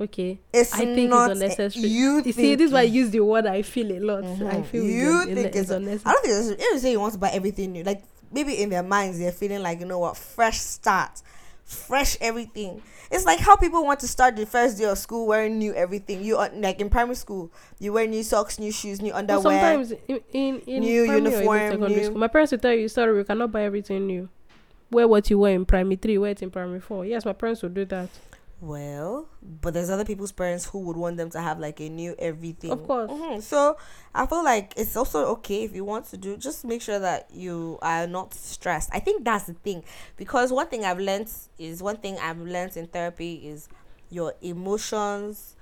[0.02, 0.40] okay.
[0.52, 1.88] It's I think it's unnecessary.
[1.88, 4.24] You, You see, this is why I use the word I feel a lot.
[4.24, 4.66] I Mhm.
[4.66, 7.20] feel You think it's, it's- I don't think it's, if you say you want to
[7.20, 10.60] buy everything new, like maybe in their minds they're feeling like you know what, fresh
[10.60, 11.22] start,
[11.64, 12.82] fresh everything.
[13.14, 16.24] It's like how people want to start the first day of school wearing new everything.
[16.24, 19.42] You uh, like in primary school, you wear new socks, new shoes, new underwear.
[19.44, 22.74] sometimes in in, in new primary or even uniform, new- school, my parents will tell
[22.74, 24.30] you, sorry, we cannot buy everything new.
[24.90, 27.06] Wear what you wear in primary three, wear it in primary four.
[27.06, 28.10] Yes, my parents will do that.
[28.64, 32.16] Well, but there's other people's parents who would want them to have like a new
[32.18, 32.72] everything.
[32.72, 33.12] Of course.
[33.12, 33.42] Mhm.
[33.42, 33.76] So
[34.16, 36.38] I feel like it's also okay if you want to do.
[36.38, 38.90] Just make sure that you are not stressed.
[38.94, 39.84] I think that's the thing
[40.16, 43.68] because one thing I've learned is one thing I've learned in therapy is
[44.10, 45.58] your emotions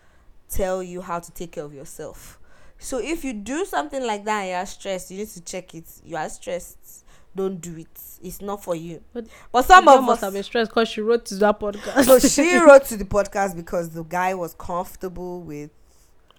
[0.47, 2.37] tell you how to take care of yourself.
[2.77, 5.85] So if you do something like that and you're stressed, you need to check it.
[6.03, 7.00] You are stressed.
[7.35, 7.87] Don't do it.
[8.21, 9.01] It's not for you.
[9.13, 12.03] But But some of must us have been stressed because she wrote to that podcast.
[12.03, 15.69] so she wrote to the podcast because the guy was comfortable with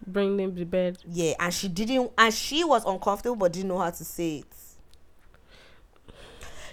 [0.07, 0.99] bringing them to bed.
[1.09, 4.47] yeah and she didn't and she was uncomfortable but didn't know how to say it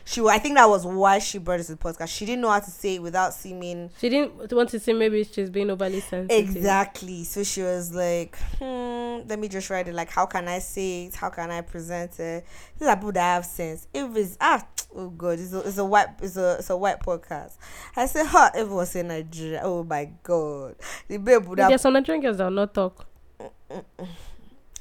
[0.10, 2.08] she i think that was why she brought it to the podcast.
[2.08, 5.24] She didn't know how to say it without seeming She didn't want to say maybe
[5.24, 6.50] she's being overly sensitive.
[6.50, 7.24] exactly.
[7.24, 9.94] So she was like hmm let me just write it.
[9.94, 11.16] Like how can i say it?
[11.16, 12.44] How can i present it?
[12.80, 13.88] These are people that have sense.
[13.94, 17.00] If it's ah oh god it's a, it's a white it's a it's a white
[17.02, 17.58] podcast.
[17.96, 20.76] I said huh if it was in nigeria oh my god.
[21.08, 23.06] The babe would have There's some Nigerian girls that will not talk.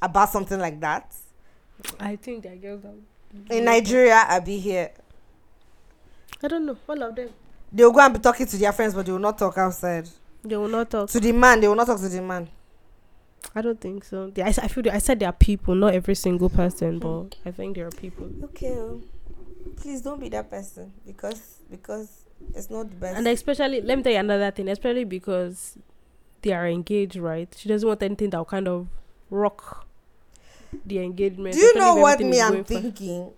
[0.00, 1.14] about something like that?
[2.00, 3.54] I think there are girls that.
[3.54, 4.90] in nigeria i'll be here
[6.42, 6.76] I don't know.
[6.88, 7.30] All of them.
[7.72, 10.08] they will go and be talking to their friends but they will not talk outside
[10.44, 11.08] They will not talk.
[11.10, 12.48] to the man they will not talk to the man
[13.54, 14.30] I don't think so.
[14.30, 14.82] They, I, I feel.
[14.84, 17.90] that- I said there are people, not every single person, but I think there are
[17.90, 18.28] people.
[18.44, 19.00] okay oh.
[19.76, 22.24] please don't be that person because because
[22.54, 24.68] it's not the best And especially, let me tell you another thing.
[24.68, 25.76] Especially because
[26.42, 27.52] they are engaged, right?
[27.56, 28.88] She doesn't want anything that will kind of
[29.30, 29.86] rock
[30.84, 31.54] the engagement.
[31.54, 33.30] do you know what me i'm thinking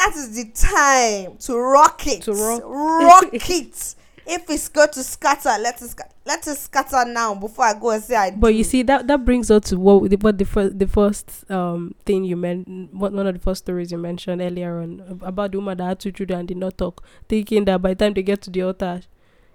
[0.00, 3.94] that is the time to rock it To rock- rock it
[4.26, 8.02] if it's going to scatter let sca- let it scatter now before i go and
[8.02, 8.56] say i But do.
[8.58, 11.94] you see that that brings us to what the, what the first the first um
[12.04, 15.52] thing you meant what one of the first stories you mentioned earlier on ab- about
[15.52, 18.14] the woman that had two children and did not talk, thinking that by the time
[18.14, 19.00] they get to the altar,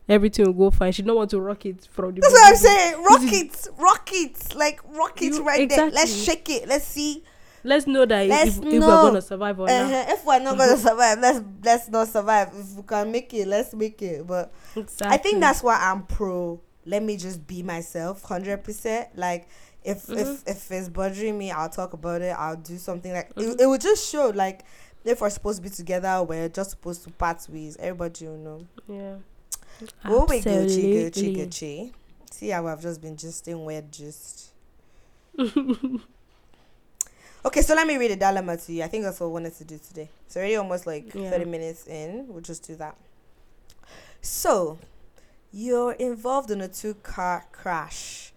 [0.10, 0.91] everything will go fine.
[0.91, 2.21] She don't want to rock it from the.
[2.21, 6.12] that's what i'm saying rock it rock it like rock it You- right there let's
[6.12, 6.53] exactly.
[6.53, 7.23] shake it let's see
[7.65, 9.73] Let's know that Let's if, if we're gonna survive or not.
[9.91, 10.06] Uh-huh.
[10.13, 12.49] If we're not gonna survive, let's let's not survive.
[12.54, 14.25] If we can make it, let's make it.
[14.25, 15.08] But Exactly.
[15.13, 16.62] I think that's why I'm pro.
[16.86, 19.10] Let me just be myself, hundred percent.
[19.17, 19.47] Like
[19.84, 20.47] if if Mhm.
[20.49, 22.36] if it's bothering me, I'll talk about it.
[22.38, 23.54] I'll do something like Mhm.
[23.56, 23.62] it.
[23.62, 24.63] It would just show like
[25.04, 27.75] if we're supposed to be together, we're just supposed to part ways.
[27.80, 28.60] Everybody will know.
[28.88, 29.15] yeah.
[30.06, 31.36] Oh we Gucci Gucci.
[31.38, 31.93] Gucci.
[32.32, 34.51] See how I've just been gisting weird gist.
[37.45, 38.81] Okay, so let me read a dilemma to you.
[38.81, 40.10] I think that's what I wanted to do today.
[40.25, 41.29] It's already almost like Yeah.
[41.29, 42.27] 30 minutes in.
[42.27, 42.97] We'll just do that.
[44.19, 44.79] So,
[45.51, 48.34] you're involved in a two car crash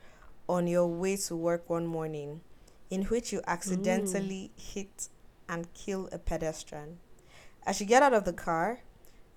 [0.47, 2.43] on your way to work one morning
[2.91, 5.09] in which you accidentally hit
[5.49, 6.99] and kill a pedestrian.
[7.65, 8.81] As you get out of the car,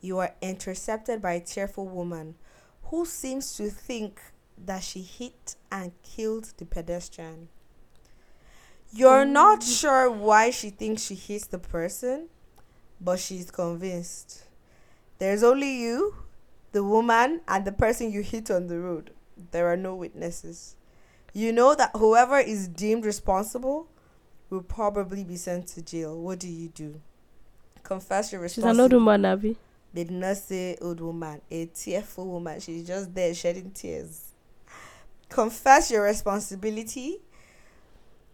[0.02, 2.36] you are intercepted by a tearful woman
[2.84, 4.20] who seems to think
[4.58, 7.48] that she hit and killed the pedestrian.
[8.94, 9.26] You're oh.
[9.26, 12.28] not sure why she thinks she hit the person,
[13.00, 14.44] but she's convinced.
[15.18, 16.16] There's only you,
[16.72, 19.12] the woman, and the person you hit on the road.
[19.52, 20.76] There are no witnesses.
[21.34, 23.88] You know that whoever is deemed responsible
[24.50, 26.20] will probably be sent to jail.
[26.20, 27.00] What do you do?
[27.84, 28.78] Confess your responsibility.
[28.78, 29.58] She's an old woman, Abby.
[29.94, 32.60] They did not say old woman, a tearful woman.
[32.60, 34.32] She's just there shedding tears.
[35.30, 37.20] Confess your responsibility,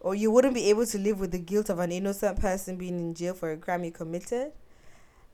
[0.00, 2.98] or you wouldn't be able to live with the guilt of an innocent person being
[2.98, 4.52] in jail for a crime you committed.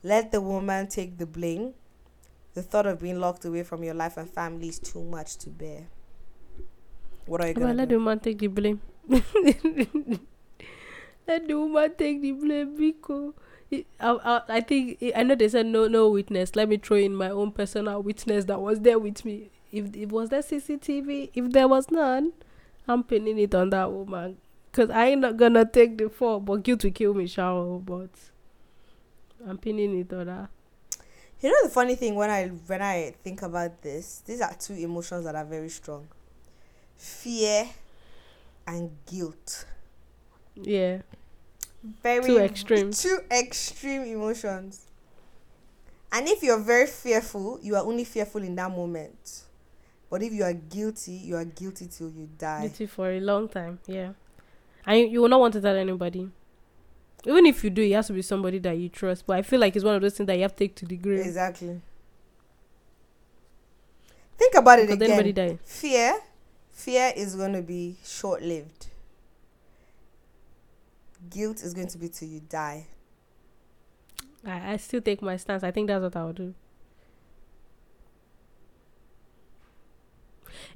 [0.02, 1.74] Let the woman take the blame.
[2.54, 5.50] The thought of being locked away from your life and family is too much to
[5.50, 5.88] bear.
[7.26, 7.94] What are you gonna let do?
[7.94, 8.80] the woman take the blame.
[9.08, 9.28] let
[11.48, 13.32] the woman take the blame because
[13.72, 16.54] I, I, I think I know they said no no witness.
[16.54, 19.50] Let me throw in my own personal witness that was there with me.
[19.72, 22.32] If it was there CCTV, if there was none,
[22.86, 24.36] I'm pinning it on that woman.
[24.74, 27.78] Cause I ain't not gonna take the fall, but guilt will kill me, shall oh,
[27.78, 28.10] But
[29.48, 30.48] I'm pinning it on her.
[31.40, 34.74] You know the funny thing when I when I think about this, these are two
[34.74, 36.08] emotions that are very strong.
[36.96, 37.68] Fear
[38.66, 39.64] and guilt.
[40.56, 41.02] Yeah.
[42.02, 43.00] Very Two extremes.
[43.00, 44.86] Two extreme emotions.
[46.10, 49.42] And if you're very fearful, you are only fearful in that moment.
[50.10, 52.62] But if you are guilty, you are guilty till you die.
[52.62, 53.78] Guilty for a long time.
[53.86, 54.14] Yeah.
[54.86, 56.30] And you, will not want to tell anybody.
[57.26, 59.26] Even if you do, it has to be somebody that you trust.
[59.26, 60.86] But I feel like it's one of those things that you have to take to
[60.86, 61.24] the grave.
[61.24, 61.80] Exactly.
[64.36, 65.58] Think about it Because again.
[65.64, 66.20] Fear,
[66.70, 68.88] fear is going to be short lived.
[71.30, 72.86] Guilt is going to be till you die.
[74.46, 75.62] I, I still take my stance.
[75.62, 76.54] I think that's what I would do.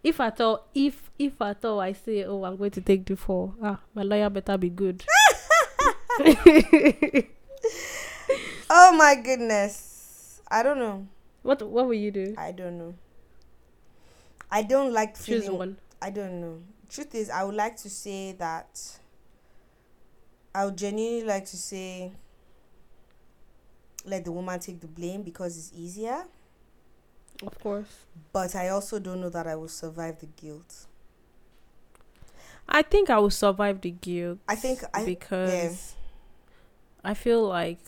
[0.03, 3.17] If at all, if if at all, I say, oh, I'm going to take the
[3.17, 3.55] fall.
[3.62, 5.05] Ah, my lawyer better be good.
[8.71, 10.41] Oh my goodness.
[10.51, 11.07] I don't know.
[11.43, 12.35] what What will you do?
[12.37, 12.95] I don't know.
[14.51, 15.59] I don't like Choose feeling.
[15.59, 15.77] one.
[16.01, 16.59] I don't know.
[16.88, 18.99] Truth is, I would like to say that.
[20.55, 22.12] I would genuinely like to say.
[24.05, 26.25] Let the woman take the blame because it's easier.
[27.46, 28.05] Of course.
[28.33, 30.87] But I also don't know that I will survive the guilt.
[32.68, 34.38] I think I will survive the guilt.
[34.48, 35.94] I think I because
[37.03, 37.79] I feel like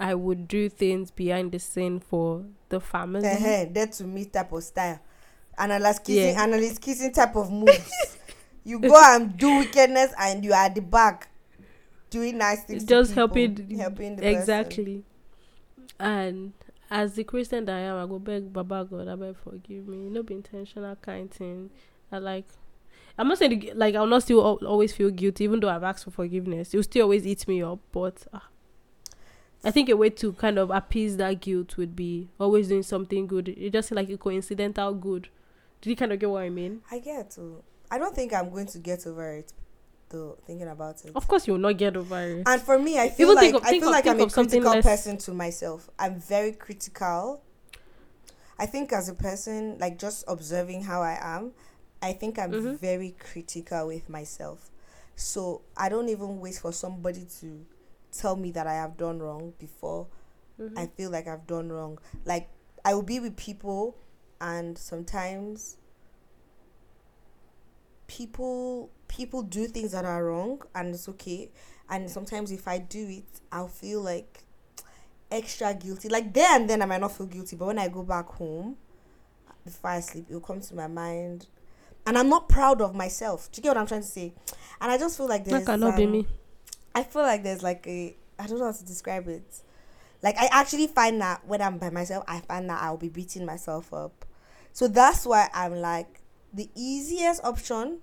[0.00, 3.26] I would do things behind the scene for the family.
[3.28, 5.00] uh there to me type of style.
[5.56, 6.42] analyst kissing, Yeah.
[6.42, 8.16] analyze kissing type of moves.
[8.64, 11.28] you go and do wickedness, and you are at the back
[12.10, 12.84] doing nice things.
[12.84, 14.38] Just helping, helping the person.
[14.40, 15.04] exactly.
[16.00, 16.52] And
[16.90, 20.08] as the Christian that I am, I go beg Baba God, I beg forgive me.
[20.08, 21.70] No be intentional kind thing.
[22.10, 22.46] I like.
[23.18, 26.10] I'm not saying like I'll not still always feel guilty, even though I've asked for
[26.10, 26.72] forgiveness.
[26.72, 28.48] You'll still always eat me up, but ah,
[29.64, 33.26] I think a way to kind of appease that guilt would be always doing something
[33.26, 33.48] good.
[33.48, 35.28] It just like a coincidental good.
[35.80, 36.82] Did you kind of get what I mean?
[36.90, 37.62] I get to.
[37.90, 39.52] I don't think I'm going to get over it,
[40.08, 40.38] though.
[40.46, 41.12] Thinking about it.
[41.14, 42.42] Of course, you will not get over it.
[42.46, 44.70] And for me, I feel Even like of- I feel of, like I'm a critical
[44.72, 45.88] less- person to myself.
[45.98, 47.42] I'm very critical.
[48.58, 51.52] I think as a person, like just observing how I am,
[52.02, 52.78] I think I'm Mhm.
[52.78, 54.70] very critical with myself.
[55.16, 57.64] So I don't even wait for somebody to
[58.12, 60.06] tell me that I have done wrong before
[60.60, 60.76] Mhm.
[60.78, 61.98] I feel like I've done wrong.
[62.24, 62.48] Like
[62.84, 63.96] I will be with people
[64.40, 65.76] and sometimes
[68.06, 71.50] people people do things that are wrong and it's okay.
[71.90, 74.44] And sometimes if I do it, I'll feel like
[75.30, 76.08] extra guilty.
[76.08, 78.76] Like there and then I might not feel guilty, but when I go back home
[79.64, 81.46] before I sleep, it'll come to my mind.
[82.06, 83.50] And I'm not proud of myself.
[83.50, 84.32] Do you get what I'm trying to say?
[84.80, 86.26] And I just feel like there's that cannot be um, me.
[86.94, 89.62] I feel like there's like a I don't know how to describe it.
[90.22, 93.44] Like I actually find that when I'm by myself, I find that I'll be beating
[93.44, 94.24] myself up.
[94.72, 96.20] So that's why I'm like
[96.54, 97.98] the easiest option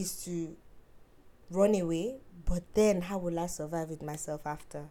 [0.00, 0.56] is to
[1.50, 4.84] run away, but then how will I survive with myself after?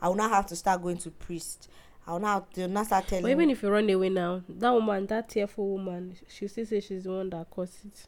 [0.00, 1.68] I will not have to start going to priest.
[2.06, 4.70] I will not to not start telling But even if you run away now, that
[4.72, 8.06] woman, that tearful woman, she still say she's the one that caused it.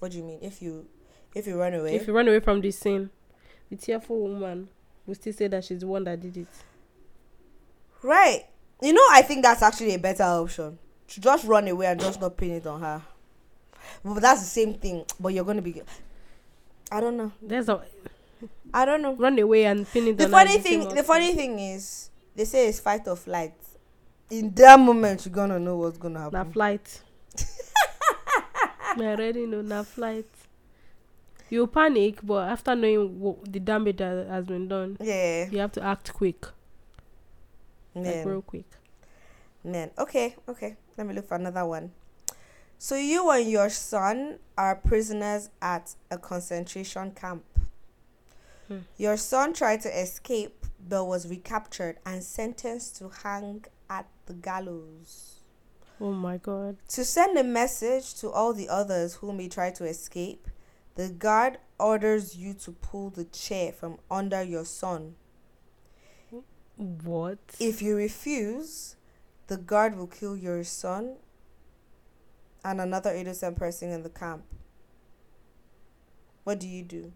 [0.00, 0.38] what do you mean?
[0.42, 0.86] If you
[1.34, 3.10] if you run away If you run away from the scene,
[3.70, 4.68] the tearful woman
[5.06, 6.48] will still say that she's the one that did it.
[8.02, 8.44] Right.
[8.82, 10.78] You know, I think that's actually a better option.
[11.08, 13.02] To just run away and just not pin it on her.
[14.04, 15.04] But that's the same thing.
[15.20, 15.82] But you're gonna be.
[16.90, 17.32] I don't know.
[17.40, 17.82] There's a
[18.74, 19.14] I don't know.
[19.14, 20.80] run away and pin it The funny thing.
[20.80, 21.06] The outfit.
[21.06, 23.54] funny thing is, they say it's fight or flight.
[24.30, 26.52] In that moment, you're gonna know what's gonna Na happen.
[26.52, 27.02] flight.
[28.96, 30.26] I already know na flight.
[31.50, 35.48] You panic, but after knowing what the damage that has been done, Yeah.
[35.50, 36.46] you have to act quick,
[37.94, 38.64] like real quick.
[39.64, 39.90] Man.
[39.98, 40.34] Okay.
[40.48, 40.76] Okay.
[40.96, 41.92] Let me look for another one.
[42.82, 47.44] So you and your son are prisoners at a concentration camp.
[48.66, 48.78] Hmm.
[48.96, 55.44] Your son tried to escape but was recaptured and sentenced to hang at the gallows.
[56.00, 56.76] Oh my god.
[56.88, 60.48] To send a message to all the others who may try to escape,
[60.96, 65.14] the guard orders you to pull the chair from under your son.
[66.76, 67.38] What?
[67.60, 68.96] If you refuse,
[69.46, 71.18] the guard will kill your son
[72.64, 74.44] and another innocent oh person in the camp.
[76.44, 77.12] What do you do?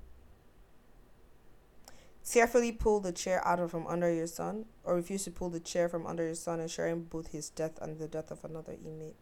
[2.28, 5.60] Tearfully pull the chair out of from under your son, or refuse to pull the
[5.60, 9.14] chair from under your son, ensuring both his death and the death of another inmate.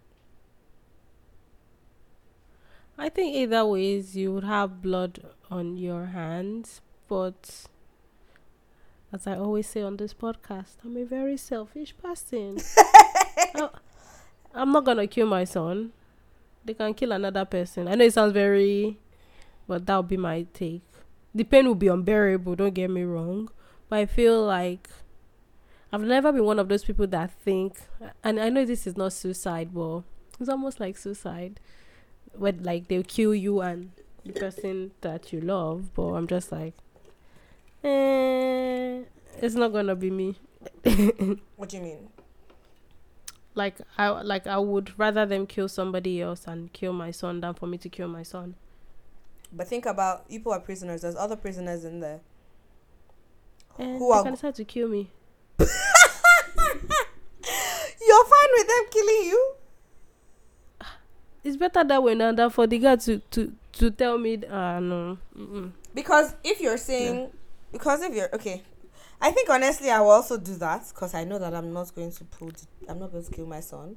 [2.97, 5.21] I think either ways you would have blood
[5.51, 7.67] on your hands, but
[9.13, 12.59] as I always say on this podcast, I'm a very selfish person.
[12.79, 13.69] I,
[14.55, 15.93] I'm not gonna kill my son.
[16.65, 17.89] They can kill another person.
[17.89, 18.99] I know it sounds very,
[19.69, 20.83] but that would be my take.
[21.35, 22.55] The pain will be unbearable.
[22.57, 23.51] Don't get me wrong,
[23.89, 24.89] but I feel like
[25.93, 27.77] I've never been one of those people that think,
[28.23, 30.03] and I know this is not suicide, but
[30.41, 31.61] it's almost like suicide,
[32.33, 33.91] where like they'll kill you and
[34.25, 35.93] the person that you love.
[35.95, 36.75] But I'm just like,
[37.83, 39.03] eh,
[39.43, 40.37] it's not gonna be me.
[41.57, 42.09] What do you mean?
[43.55, 47.55] Like I like I would rather them kill somebody else and kill my son than
[47.55, 48.55] for me to kill my son.
[49.53, 51.03] But think about people are prisoners.
[51.03, 52.21] There's other prisoners in there.
[53.79, 55.11] Eh, Who they are can decide to kill me.
[55.59, 55.69] You're
[58.25, 59.55] fine with them killing you?
[61.43, 64.41] It's better that way now than for the guy to to to tell me.
[64.51, 65.19] Ah no.
[65.37, 65.73] Mm-mm.
[65.95, 67.31] Because if you're saying,
[67.71, 68.63] because if you're okay,
[69.21, 72.13] I think honestly I will also do that because I know that I'm not going
[72.13, 73.97] to put, I'm not going to kill my son.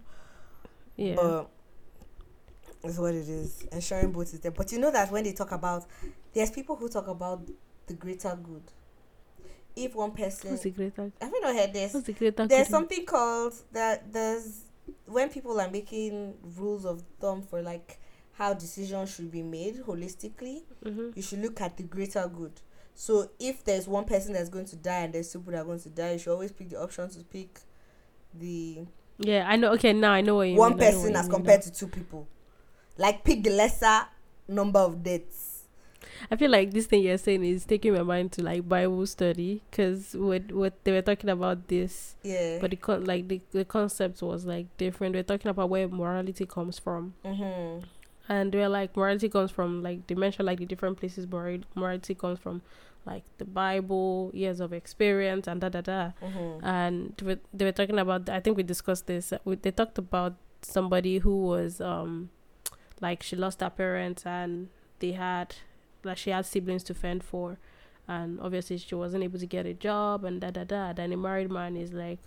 [0.95, 1.15] Yeah.
[1.15, 1.49] But
[2.83, 3.63] it's what it is.
[3.71, 4.51] Ensuring both is there.
[4.51, 5.85] But you know that when they talk about,
[6.33, 7.41] there's people who talk about
[7.87, 8.63] the greater good.
[9.75, 11.11] If one person, What's the greater?
[11.21, 11.93] have you not heard this?
[11.93, 12.47] What's the greater?
[12.47, 12.71] There's good?
[12.71, 14.11] something called that.
[14.11, 14.61] There's
[15.05, 17.99] when people are making rules of thumb for like
[18.33, 20.63] how decisions should be made holistically.
[20.83, 21.15] Mhm.
[21.15, 22.53] You should look at the greater good.
[22.99, 25.65] So if there's one person that's going to die and there's two people that are
[25.65, 27.59] going to die, you should always pick the option to pick
[28.33, 28.79] the
[29.19, 29.71] Yeah, I know.
[29.73, 30.79] Okay, now I know what you one mean.
[30.79, 32.27] Person as mean compared to two people.
[32.97, 34.07] Like pick the lesser
[34.47, 35.53] number of deaths.
[36.31, 39.61] I feel like this thing you're saying is taking my mind to like Bible study
[39.69, 42.57] because what what they were talking about this, Yeah.
[42.59, 45.13] but the con- like the the concept was like different.
[45.13, 47.13] We're talking about where morality comes from.
[47.23, 47.85] mm-hmm.
[48.29, 52.13] And they're like morality comes from like they mention like the different places mora- morality
[52.15, 52.61] comes from
[53.05, 56.11] like the bible years of experience and da da da.
[56.21, 56.65] Mm-hmm.
[56.65, 59.71] and they were, they were talking about i think we discussed this uh, we, they
[59.71, 62.29] talked about somebody who was um
[63.01, 64.69] like she lost her parents and
[64.99, 65.55] they had
[66.03, 67.59] like she had siblings to fend for.
[68.07, 70.93] And obviously she wasn't able to get a job and da da da.
[70.93, 72.19] Then a married man is like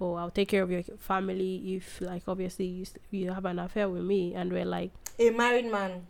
[0.00, 3.88] oh i'll take care of your family if like obviously you, you have an affair
[3.88, 6.06] with me and we're like A married man.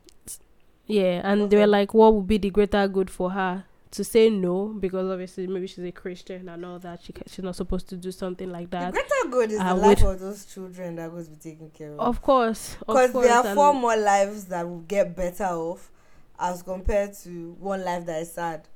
[0.86, 1.59] yeah, and they Okay.
[1.59, 4.68] were like, what would be the greater good for her to say no?
[4.68, 7.03] Because obviously, maybe she's a Christian and all that.
[7.03, 9.74] She she's not supposed to do something like that The greater good is I the
[9.80, 12.01] life would- of those children that goes to be taken care of.
[12.01, 15.91] Of course, Because there are four more lives that will get better off
[16.38, 18.68] as compared to one life that is sad.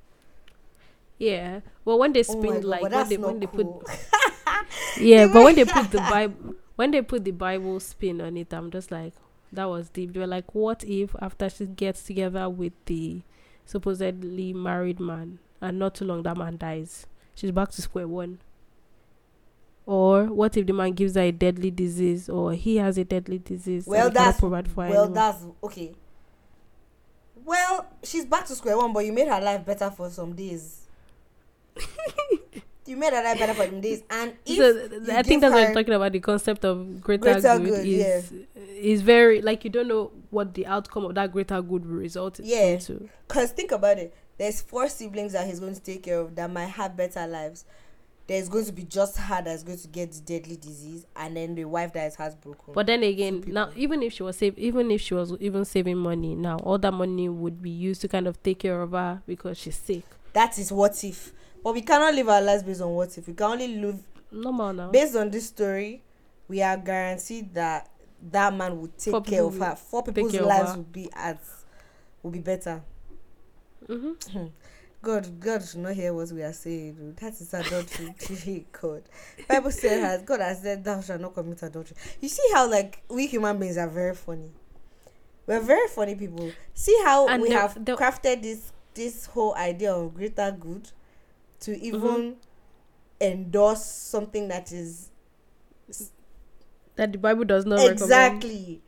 [1.18, 3.66] Yeah, well when they Oh God, like when they when they put
[4.98, 8.52] yeah, but when they put the Bible when they put the Bible spin on it,
[8.52, 9.12] I'm just like
[9.52, 10.12] that was deep.
[10.12, 13.22] They were like, what if after she gets together with the
[13.64, 18.40] supposedly married man, and not too long that man dies, she's back to square one.
[19.86, 23.38] Or what if the man gives her a deadly disease, or he has a deadly
[23.38, 23.86] disease?
[23.86, 25.14] Well, that's provide for well, anymore?
[25.14, 25.94] that's okay.
[27.44, 30.86] Well, she's back to square one, but you made her life better for some days.
[32.86, 35.40] you made her life better for days, and if so th- th- you I think
[35.40, 36.12] that's what I'm talking about.
[36.12, 40.54] The concept of greater, greater good, good, is is very like you don't know what
[40.54, 42.64] the outcome of that greater good will result Yeah.
[42.74, 43.08] into.
[43.28, 44.14] Because think about it.
[44.36, 47.64] There's four siblings that he's going to take care of that might have better lives.
[48.26, 51.54] There's going to be just her that's going to get the deadly disease, and then
[51.54, 52.72] the wife that is heartbroken.
[52.72, 55.98] But then again, now even if she was save, even if she was even saving
[55.98, 59.22] money, now all that money would be used to kind of take care of her
[59.26, 60.04] because she's sick.
[60.32, 61.32] that is what if.
[61.64, 63.26] But we cannot live our lives based on what if.
[63.26, 63.98] We can only live
[64.30, 64.90] Normal now.
[64.90, 66.02] based on this story.
[66.46, 67.88] We are guaranteed that
[68.30, 69.74] that man will take Four care of her.
[69.74, 71.36] Four people's lives will be as
[72.22, 72.82] will be better.
[73.86, 74.12] hmm
[75.02, 77.14] God, God should not hear what we are saying.
[77.20, 78.64] That is adultery.
[78.72, 79.02] God,
[79.46, 81.96] Bible said has God has said thou shalt not commit adultery.
[82.22, 84.50] You see how like we human beings are very funny.
[85.46, 86.50] We're very funny people.
[86.72, 90.90] See how And we the- have the- crafted this this whole idea of greater good
[91.64, 92.34] to even Mm-hmm.
[93.20, 95.10] endorse something that is
[96.96, 98.00] That the Bible does not recommend.
[98.04, 98.80] exactly.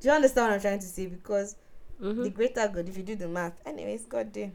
[0.00, 1.06] Do you understand what I'm trying to say?
[1.06, 1.56] Because
[2.00, 2.22] Mhm.
[2.24, 4.52] the greater good, if you do the math, anyways, God did.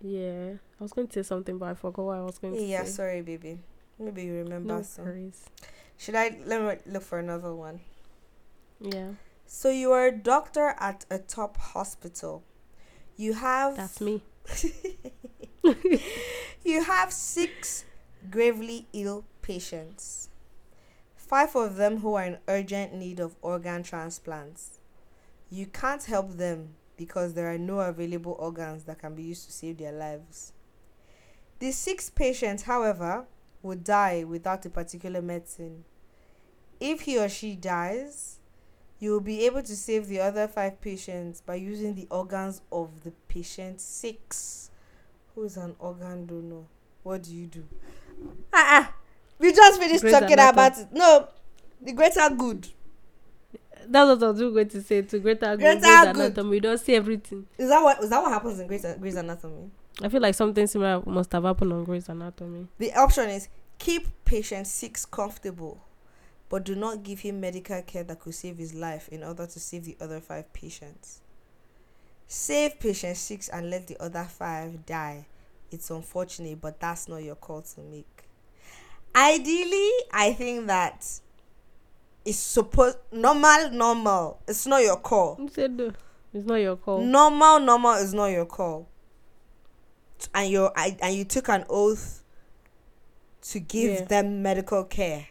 [0.00, 2.60] Yeah, I was going to say something, but I forgot what I was going to
[2.60, 2.72] Yeah, say.
[2.72, 3.58] Yeah, sorry, baby.
[3.98, 4.74] Maybe you remember.
[4.74, 5.06] No some.
[5.06, 5.44] worries.
[5.98, 7.80] Should I let me look for another one?
[8.80, 9.10] Yeah,
[9.46, 12.44] So you are a doctor at a top hospital.
[13.16, 14.22] You have that's me.
[16.64, 17.84] you have six
[18.30, 20.28] gravely ill patients.
[21.16, 24.78] Five of them who are in urgent need of organ transplants.
[25.50, 29.52] You can't help them because there are no available organs that can be used to
[29.52, 30.52] save their lives.
[31.58, 33.26] The six patients, however,
[33.62, 35.84] would die without a particular medicine.
[36.80, 38.38] If he or she dies,
[38.98, 43.04] you will be able to save the other five patients by using the organs of
[43.04, 44.67] the patient six.
[45.38, 46.64] Who is an organ donor?
[47.04, 47.62] What do you do?
[48.52, 48.86] Ah, uh-uh.
[49.38, 50.50] we just finished Grey's talking Anatomy.
[50.50, 50.88] about it.
[50.90, 51.28] No,
[51.80, 52.66] the greater good.
[53.86, 55.02] That's what I was going to say.
[55.02, 56.16] To greater good, Greater Grey's good.
[56.16, 57.46] Anatomy, we don't see everything.
[57.56, 59.70] Is that what is that what happens in Grey's, Grey's Anatomy?
[60.02, 62.66] I feel like something similar must have happened on Grey's Anatomy.
[62.78, 63.46] The option is
[63.78, 65.80] keep patient six comfortable,
[66.48, 69.60] but do not give him medical care that could save his life in order to
[69.60, 71.20] save the other five patients.
[72.30, 75.26] Save patient six and let the other five die.
[75.70, 78.24] It's unfortunate, but that's not your call to make.
[79.16, 81.06] Ideally, I think that
[82.26, 84.40] it's supposed normal, normal.
[84.46, 85.36] It's not your call.
[85.40, 85.92] You said no.
[86.34, 87.00] It's not your call.
[87.00, 88.86] Normal, normal is not your call.
[90.34, 92.22] And you I and you took an oath
[93.42, 94.04] to give Yeah.
[94.04, 95.28] them medical care.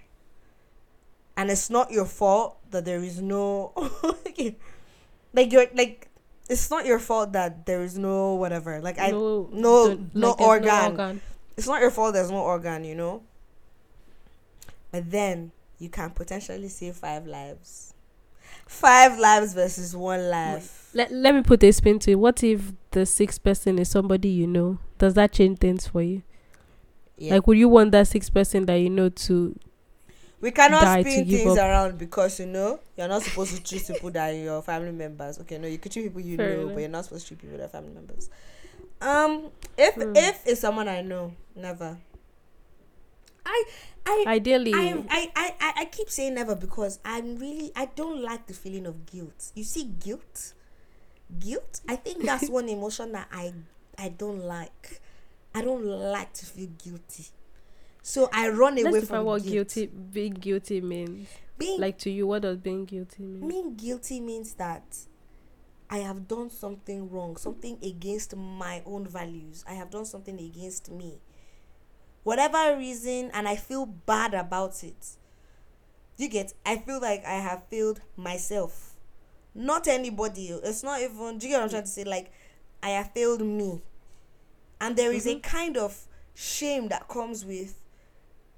[1.35, 3.71] And it's not your fault that there is no
[5.33, 6.07] like you're like
[6.49, 8.79] it's not your fault that there is no whatever.
[8.81, 11.21] Like I no, no- don't- no organ.
[11.57, 13.23] it's not your fault there's no organ, you know.
[14.91, 17.93] But then you can potentially save five lives.
[18.67, 20.89] Five lives versus one life.
[20.93, 22.15] Let, let me put a spin to it.
[22.15, 24.79] What if the sixth person is somebody you know?
[24.97, 26.23] Does that change things for you?
[27.17, 27.35] Yeah.
[27.35, 29.55] Like, would you want that sixth person that you know to?
[30.39, 31.57] We cannot spin things up.
[31.57, 35.39] around because you know you're not supposed to treat people that are your family members.
[35.39, 36.73] Okay, no, you could treat people you Fair know, enough.
[36.75, 38.29] but you're not supposed to treat people that are family members.
[39.01, 40.13] Um, if Hmm.
[40.15, 41.97] if it's someone I know, never.
[43.45, 43.63] I
[44.05, 48.21] I Ideally, I, I, I, I, I keep saying never because I'm really I don't
[48.21, 49.51] like the feeling of guilt.
[49.55, 50.53] You see guilt?
[51.39, 51.81] Guilt?
[51.88, 53.53] I think that's one emotion that I
[53.97, 55.01] I don't like.
[55.55, 57.25] I don't like to feel guilty.
[58.08, 59.53] So I run away let's from define what guilt.
[59.74, 61.28] guilty, being guilty means.
[61.58, 63.49] Being Like to you, what does being guilty mean?
[63.49, 64.95] being guilty means that
[65.89, 69.66] I have done something wrong, something against my own values.
[69.68, 71.20] I have done something against me.
[72.24, 75.18] Whatever reason, and I feel bad about it.
[76.16, 76.53] You get?
[76.66, 78.95] I feel like I have failed myself,
[79.53, 80.47] not anybody.
[80.47, 81.39] It's not even.
[81.39, 82.05] Do you get what I'm trying to say?
[82.05, 82.32] Like,
[82.82, 83.82] I have failed me,
[84.80, 85.43] and there is a Mhm.
[85.43, 87.76] kind of shame that comes with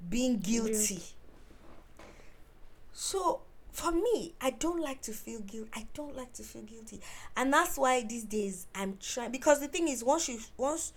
[0.07, 1.01] being guilty.
[2.93, 3.41] So
[3.71, 5.69] for me, I don't like to feel guilty.
[5.73, 6.99] I don't like to feel guilty,
[7.35, 9.31] and that's why these days I'm trying.
[9.31, 10.93] Because the thing is, once you once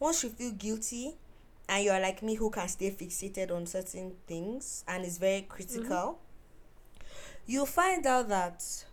[0.00, 1.14] once you feel guilty,
[1.68, 5.42] and you are like me, who can stay fixated on certain things and is very
[5.42, 7.04] critical, mm-hmm.
[7.46, 8.84] you'll find out that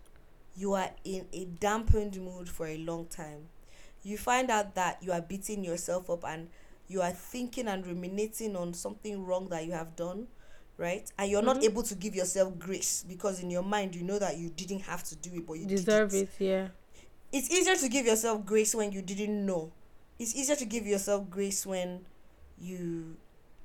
[0.56, 3.48] you are in a dampened mood for a long time.
[4.04, 6.50] You find out that you are beating yourself up and
[6.92, 10.28] you are thinking and ruminating on something wrong that you have done,
[10.78, 11.10] right?
[11.18, 11.64] And you're not Mhm.
[11.64, 15.04] able to give yourself grace because in your mind you know that you didn't have
[15.06, 16.68] to do it, but you Deserve it, yeah.
[17.32, 19.72] It's easier to give yourself grace when you didn't know.
[20.20, 22.06] It's easier to give yourself grace when
[22.60, 23.16] you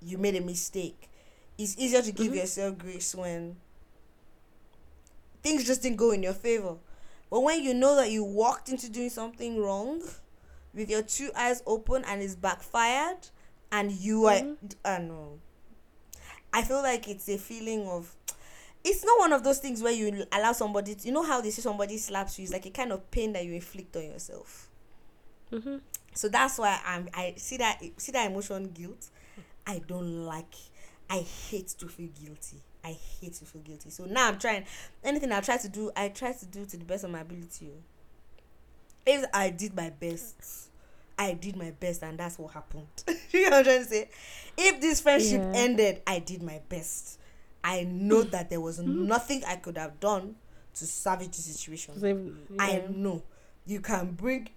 [0.01, 1.09] you made a mistake.
[1.59, 2.37] It's easier to give Mhm.
[2.37, 3.57] yourself grace when
[5.43, 6.77] things just didn't go in your favor.
[7.31, 10.03] But when you know that you walked into doing something wrong
[10.77, 13.29] with your two eyes open and it's backfired
[13.73, 14.57] and you are Mhm.
[14.85, 15.41] I know.
[16.53, 18.15] I feel like it's a feeling of
[18.85, 21.51] it's not one of those things where you allow somebody to, you know how they
[21.51, 24.69] say somebody slaps you it's like a kind of pain that you inflict on yourself
[25.53, 25.77] Mm-hmm.
[26.15, 29.11] so that's why i'm i see that see that emotion guilt
[29.67, 30.55] i don't like
[31.09, 34.65] i hate to feel guilty i hate to feel guilty so now i'm trying
[35.05, 37.71] anything i try to do i try to do to the best of my ability
[37.73, 37.81] oh.
[39.07, 40.66] if i did my best
[41.19, 42.87] i did my best and that's what happened.
[43.31, 44.09] You know what i'm trying to say?
[44.57, 45.53] If this friendship Yeah.
[45.55, 47.19] ended i did my best.
[47.65, 49.07] I know that there was hmm.
[49.07, 50.37] nothing i could have done
[50.77, 52.39] to salvage the situation.
[52.59, 53.23] I know.
[53.65, 54.49] You can bring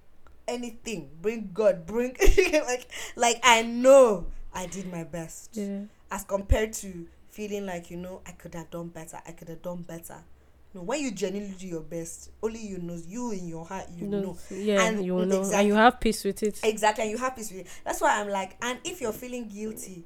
[0.48, 2.16] anything, bring God, bring
[2.54, 5.52] like like I know I did my best.
[5.54, 5.82] Yeah.
[6.12, 9.62] as compared to feeling like you know I could have done better, I could have
[9.62, 10.18] done better.
[10.74, 14.06] No, when you genuinely do your best, only you know you in your heart you
[14.06, 15.56] No, know yeah, And- you know, exactly.
[15.60, 16.60] and you have peace with it.
[16.64, 17.68] exactly, and you have peace with it.
[17.84, 20.06] That's why I'm like, and if you're feeling guilty.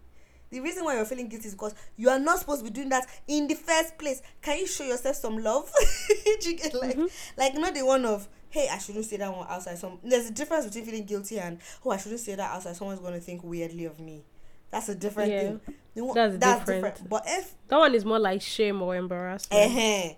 [0.51, 2.89] The reason why you're feeling guilty is because you are not supposed to be doing
[2.89, 4.21] that in the first place.
[4.41, 5.69] Can you show yourself some love?
[6.45, 7.09] You get like Mhm.
[7.37, 10.31] like not the one of hey i shouldn't say that one outside some there's a
[10.31, 13.43] difference between feeling guilty and oh i shouldn't say that outside someone's going to think
[13.43, 14.23] weirdly of me
[14.69, 15.39] that's a different Yeah.
[15.39, 15.61] thing
[16.05, 17.09] one- That's different.
[17.09, 19.71] but if That one is more like shame or embarrassment.
[19.71, 20.13] uh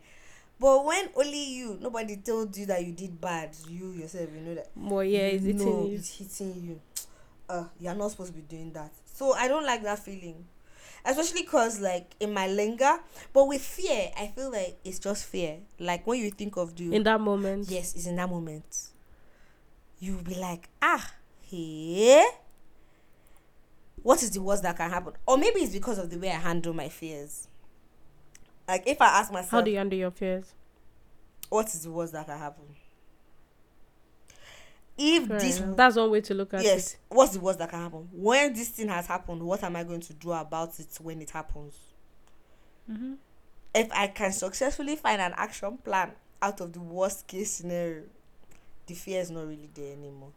[0.60, 4.56] but when only you nobody told you that you did bad you yourself you know
[4.56, 5.96] that More, yeah, it's you eating know you.
[5.98, 6.82] it's hitting you
[7.50, 8.92] uh, you're not supposed to be doing that.
[9.06, 10.46] So I don't like that feeling.
[11.08, 12.98] Especially because, like, in my linger,
[13.32, 15.60] but with fear, I feel like it's just fear.
[15.80, 17.70] Like, when you think of do In that moment.
[17.70, 18.88] yes, it's in that moment.
[20.00, 22.26] You'll be like, ah, hey,
[24.02, 25.14] what is the worst that can happen?
[25.28, 27.48] Or maybe it's because of the way I handle my fears.
[28.68, 30.54] Like, if I ask myself, How do you handle your fears?
[31.50, 32.64] what is the worst that can happen?
[34.98, 35.78] If Fair this enough.
[35.78, 37.00] That's one way to look at yes, it.
[37.10, 38.08] what's the worst that can happen?
[38.12, 41.32] When this thing has happened, what am I going to do about it when it
[41.32, 41.78] happens?
[42.90, 43.14] Mm-hmm.
[43.74, 46.12] If I can successfully find an action plan
[46.42, 48.04] out of the worst case scenario,
[48.88, 50.32] the fear is not really there anymore.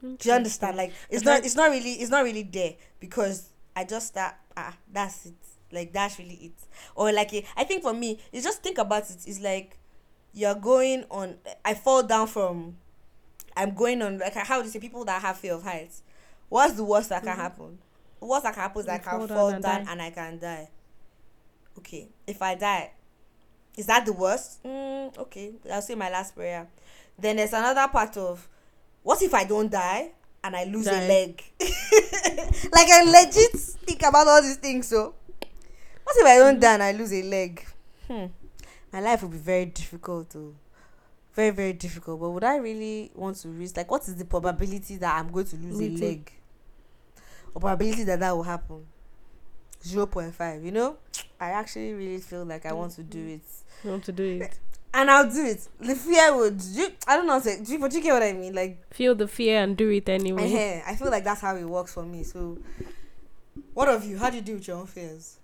[0.00, 0.76] Do you understand?
[0.76, 4.74] Like it's not it's not really it's not really there because I just start ah
[4.92, 5.34] that's it.
[5.72, 6.52] Like that's really it.
[6.94, 9.18] Or like eh, I think for me, it's just think about it.
[9.26, 9.76] It's like
[10.32, 12.76] you're going on I fall down from
[13.56, 16.02] I'm going on like how do you say people that have fear of heights.
[16.48, 17.40] What's the worst that can Mhm.
[17.40, 17.78] happen?
[18.20, 20.68] Worst that can happen is I can fall down and down and I can die.
[21.78, 22.08] Okay.
[22.26, 22.90] If I die,
[23.76, 24.62] is that the worst?
[24.64, 25.52] Mm, okay.
[25.70, 26.66] I'll say my last prayer.
[27.18, 28.48] Then there's another part of
[29.02, 30.10] what if I don't die
[30.42, 31.42] and I lose a leg?
[31.60, 33.52] like I legit
[33.86, 34.88] think about all these things.
[34.88, 35.14] So
[36.08, 36.60] what if I don't Mhm.
[36.60, 37.66] die and I lose a leg?
[38.06, 38.26] Hmm.
[38.92, 40.54] My life will be very difficult to
[41.34, 42.18] very, very difficult.
[42.20, 45.46] But would I really want to risk like what is the probability that I'm going
[45.46, 46.04] to lose Me a too.
[46.04, 46.32] leg?
[47.54, 48.86] Or probability that that will happen?
[49.84, 50.96] 0.5, you know?
[51.40, 53.42] I actually really feel like I want to do it
[53.84, 54.58] You want to do it.
[54.92, 55.68] and I'll do it.
[55.78, 56.60] The fear would.
[56.62, 57.38] You, I don't know.
[57.40, 58.54] Say, do you, but you get what I mean?
[58.54, 60.52] Like, Feel the fear and do it anyway.
[60.52, 62.24] eh, I feel like that's how it works for me.
[62.24, 62.58] So,
[63.74, 64.18] what of you?
[64.18, 65.36] How do you deal with your own fears?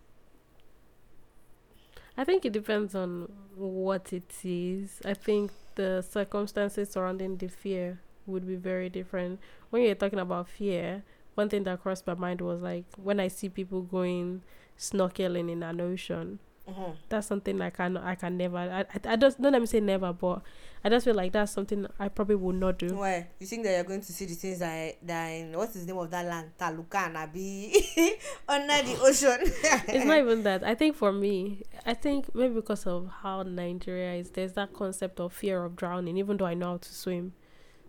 [2.17, 5.01] I think it depends on what it is.
[5.05, 9.41] I think the circumstances surrounding the fear would be very different.
[9.71, 11.03] When you're talking about fear,
[11.35, 14.43] one thing that crossed my mind was like when I see people going
[14.79, 16.39] snorkeling in an ocean.
[16.69, 16.93] Mm-hmm.
[17.11, 18.57] That's something I can I can never.
[18.57, 20.41] I I, I just don't let me say never, but
[20.83, 22.97] I just feel like that's something I probably would not do.
[22.97, 23.29] Why?
[23.39, 25.99] You think that you're going to see the things that that in what's the name
[25.99, 26.53] of that land?
[26.59, 27.71] Taluka and Abi
[28.49, 29.39] under the ocean.
[29.43, 30.65] it's not even that.
[30.65, 35.20] I think for me, I think maybe because of how Nigeria is, there's that concept
[35.20, 37.35] of fear of drowning, even though I know how to swim.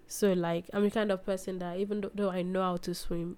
[0.08, 3.38] So like I'm the kind of person that even though, I know how to swim,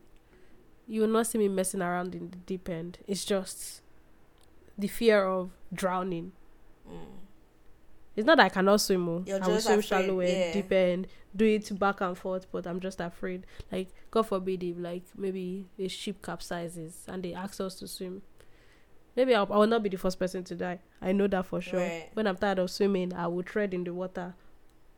[0.87, 2.99] you will not see me messing around in the deep end.
[3.07, 3.81] It's just
[4.77, 6.31] the fear of drowning.
[6.89, 7.17] Mm.
[8.15, 9.07] It's not that I cannot swim.
[9.07, 9.23] Oh.
[9.27, 10.53] You're I will swim afraid, shallow end, yeah.
[10.53, 13.45] deep end, do it back and forth, but I'm just afraid.
[13.71, 18.23] Like God forbid if like maybe a ship capsizes and they ask us to swim.
[19.17, 20.79] Maybe I'll, I will not be the first person to die.
[21.01, 21.79] I know that for sure.
[21.81, 22.07] Right.
[22.13, 24.35] When I'm tired of swimming, I will tread in the water.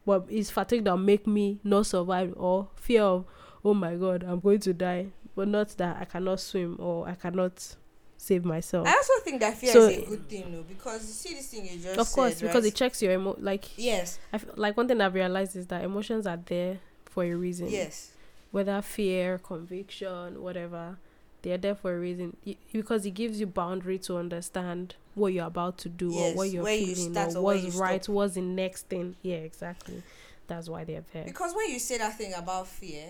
[0.05, 3.25] But it's fatigue that make me not survive or fear of,
[3.63, 5.07] oh my god, I'm going to die.
[5.35, 7.75] But not that I cannot swim or I cannot
[8.17, 8.85] save myself.
[8.85, 11.47] I also think that fear So- is a good thing, though, because you see this
[11.47, 12.73] thing you just of course, said, because right?
[12.73, 15.81] it checks your emo like yes, I feel, like one thing I've realized is that
[15.85, 17.69] emotions are there for a reason.
[17.69, 18.11] yes,
[18.51, 20.97] Whether fear, conviction, whatever,
[21.41, 22.35] they're there for a reason.
[22.71, 26.49] Because it gives you boundary to understand what you're about to do Yes, or what
[26.49, 28.15] you're you feeling start or what's you right, stop.
[28.15, 29.15] what's the next thing.
[29.21, 30.03] Yeah, exactly.
[30.47, 31.25] That's why they're there.
[31.25, 33.09] Because when you say that thing about fear,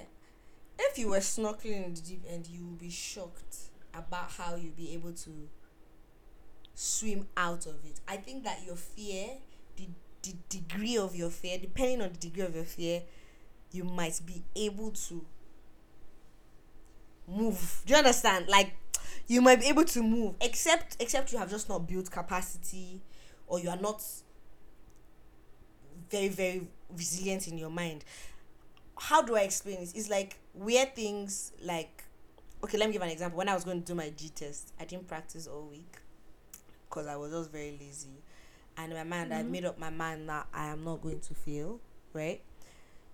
[0.77, 3.57] if you were snorkeling in the deep end, you will be shocked
[3.93, 5.49] about how you'll be able to
[6.75, 7.99] swim out of it.
[8.07, 9.27] I think that your fear,
[9.77, 9.88] the
[10.21, 13.03] the degree of your fear, depending on the degree of your fear,
[13.71, 15.25] you might be able to
[17.30, 17.82] move.
[17.86, 18.47] Do you understand?
[18.47, 18.73] Like
[19.27, 23.01] you might be able to move, except except you have just not built capacity,
[23.47, 24.03] or you are not
[26.09, 28.03] very very resilient in your mind.
[28.97, 29.93] How do I explain this?
[29.93, 32.03] It's like weird things like
[32.63, 33.38] okay, let me give an example.
[33.38, 35.97] When I was going to do my G test, I didn't practice all week
[36.89, 38.21] because I was just very lazy.
[38.77, 39.49] And in my mind, I Mhm.
[39.49, 41.80] made up my mind that I am not going to fail,
[42.13, 42.41] right?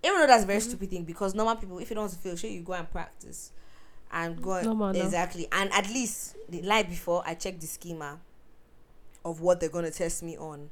[0.02, 0.62] Even though that's a very Mhm.
[0.62, 2.90] stupid thing because normal people, if you don't want to fail, sure you go and
[2.90, 3.52] practice
[4.12, 4.88] and go no.
[4.88, 5.48] exactly.
[5.52, 8.20] And at least the night before, I checked the schema
[9.24, 10.70] of what they're gonna test me on,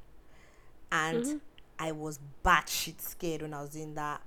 [0.93, 1.41] and Mhm.
[1.79, 4.23] I was batshit scared when I was doing that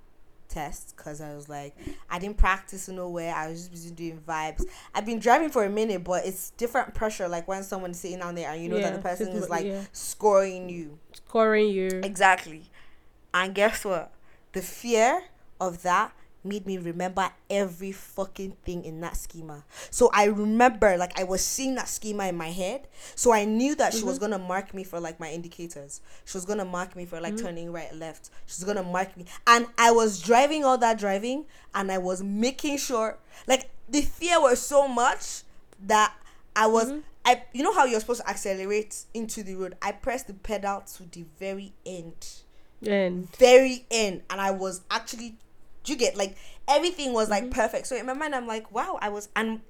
[0.49, 1.75] test because I was like,
[2.09, 3.33] I didn't practice nowhere.
[3.33, 4.63] I was just busy doing vibes.
[4.93, 7.27] I've been driving for a minute, but it's different pressure.
[7.27, 9.83] Like when someone's sitting down there and you know that the person is like yeah.
[9.91, 10.99] scoring you.
[11.13, 12.01] scoring you.
[12.03, 12.69] Exactly.
[13.33, 14.11] And guess what?
[14.53, 15.23] The fear
[15.59, 16.13] of that
[16.47, 19.63] made me remember every fucking thing in that schema.
[19.89, 22.87] So I remember like I was seeing that schema in my head.
[23.15, 24.31] So I knew that she was mm-hmm.
[24.31, 26.01] gonna mark me for like my indicators.
[26.25, 27.45] She was gonna mark me for like mm-hmm.
[27.45, 28.29] turning right, left.
[28.45, 29.25] She's gonna mark me.
[29.45, 33.17] And I was driving all that driving and I was making sure
[33.47, 35.43] like the fear was so much
[35.85, 36.13] that
[36.55, 36.99] I was mm-hmm.
[37.25, 39.75] I you know how you're supposed to accelerate into the road.
[39.81, 42.25] I pressed the pedal to the very end
[42.85, 45.37] And very end and I was actually
[45.87, 46.35] do you get like
[46.67, 47.53] everything was like mm-hmm.
[47.53, 47.87] perfect.
[47.87, 49.61] So in my mind I'm like, wow, I was and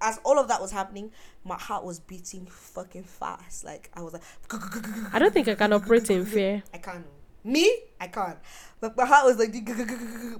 [0.00, 1.12] as all of that was happening,
[1.44, 3.64] my heart was beating fucking fast.
[3.64, 4.22] Like I was like
[5.12, 6.62] I don't think I can operate in fear.
[6.74, 7.06] I can't.
[7.44, 8.38] Me, I can't.
[8.80, 9.54] But my heart was like,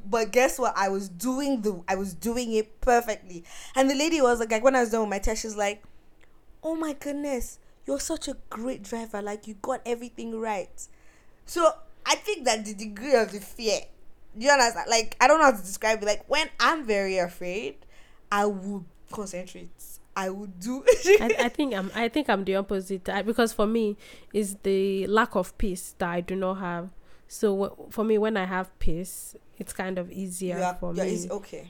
[0.10, 0.74] but guess what?
[0.76, 3.44] I was doing the, I was doing it perfectly.
[3.74, 5.82] And the lady was like, like when I was done with my test, she's like,
[6.62, 9.22] "Oh my goodness, you're such a great driver.
[9.22, 10.88] Like you got everything right."
[11.46, 11.72] So
[12.04, 13.80] I think that the degree of the fear,
[14.38, 14.88] you understand?
[14.88, 16.06] Like I don't know how to describe it.
[16.06, 17.76] Like when I'm very afraid,
[18.30, 19.70] I would concentrate.
[20.16, 20.84] I would do.
[21.20, 23.96] I, I think I'm I think I'm the opposite I, because for me
[24.32, 26.90] is the lack of peace that I do not have.
[27.28, 31.04] So wh- for me, when I have peace, it's kind of easier are- for yeah,
[31.04, 31.10] me.
[31.14, 31.68] it's okay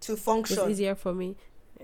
[0.00, 1.36] to function, It's easier for me.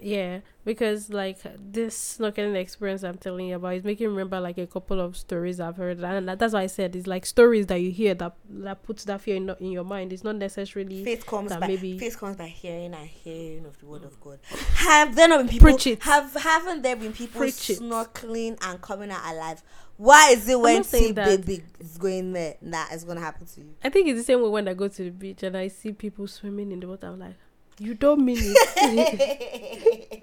[0.03, 4.59] Yeah, because like this snorkeling experience I'm telling you about is making me remember like
[4.59, 7.77] a couple of stories I've heard, and that's why I said it's like stories that
[7.81, 10.13] you hear that that puts that fear in, in your mind.
[10.13, 13.79] It's not necessarily Faith comes that by maybe- faith comes by hearing and hearing of
[13.81, 14.39] the word of God.
[14.51, 14.75] Mm.
[14.87, 16.03] Have there not been people Preach it.
[16.03, 17.81] have haven't there been people Preach it.
[17.81, 19.63] snorkeling and coming out alive?
[19.97, 21.45] Why is it when not saying sea that.
[21.45, 23.75] baby is going there that is gonna happen to you?
[23.83, 25.93] I think it's the same way when I go to the beach and I see
[25.93, 27.09] people swimming in the water.
[27.09, 27.35] I'm like,
[27.79, 30.19] you don't mean it.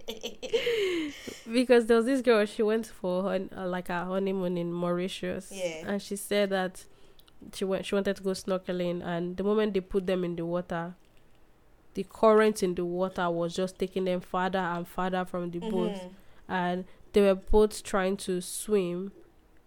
[1.51, 5.51] because there was this girl she went for uh, like a honeymoon in Mauritius.
[5.53, 5.84] Yeah.
[5.88, 6.84] And she said that
[7.53, 10.45] she went she wanted to go snorkeling and the moment they put them in the
[10.45, 10.95] water,
[11.93, 15.91] the current in the water was just taking them farther and farther from the boat.
[15.91, 16.10] Mhm.
[16.47, 19.12] And they were both trying to swim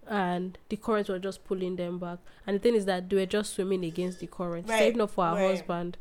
[0.07, 2.19] and the currents were just pulling them back.
[2.47, 4.67] And the thing is that they were just swimming against the current.
[4.67, 5.51] So Right, if not for her right.
[5.51, 5.97] husband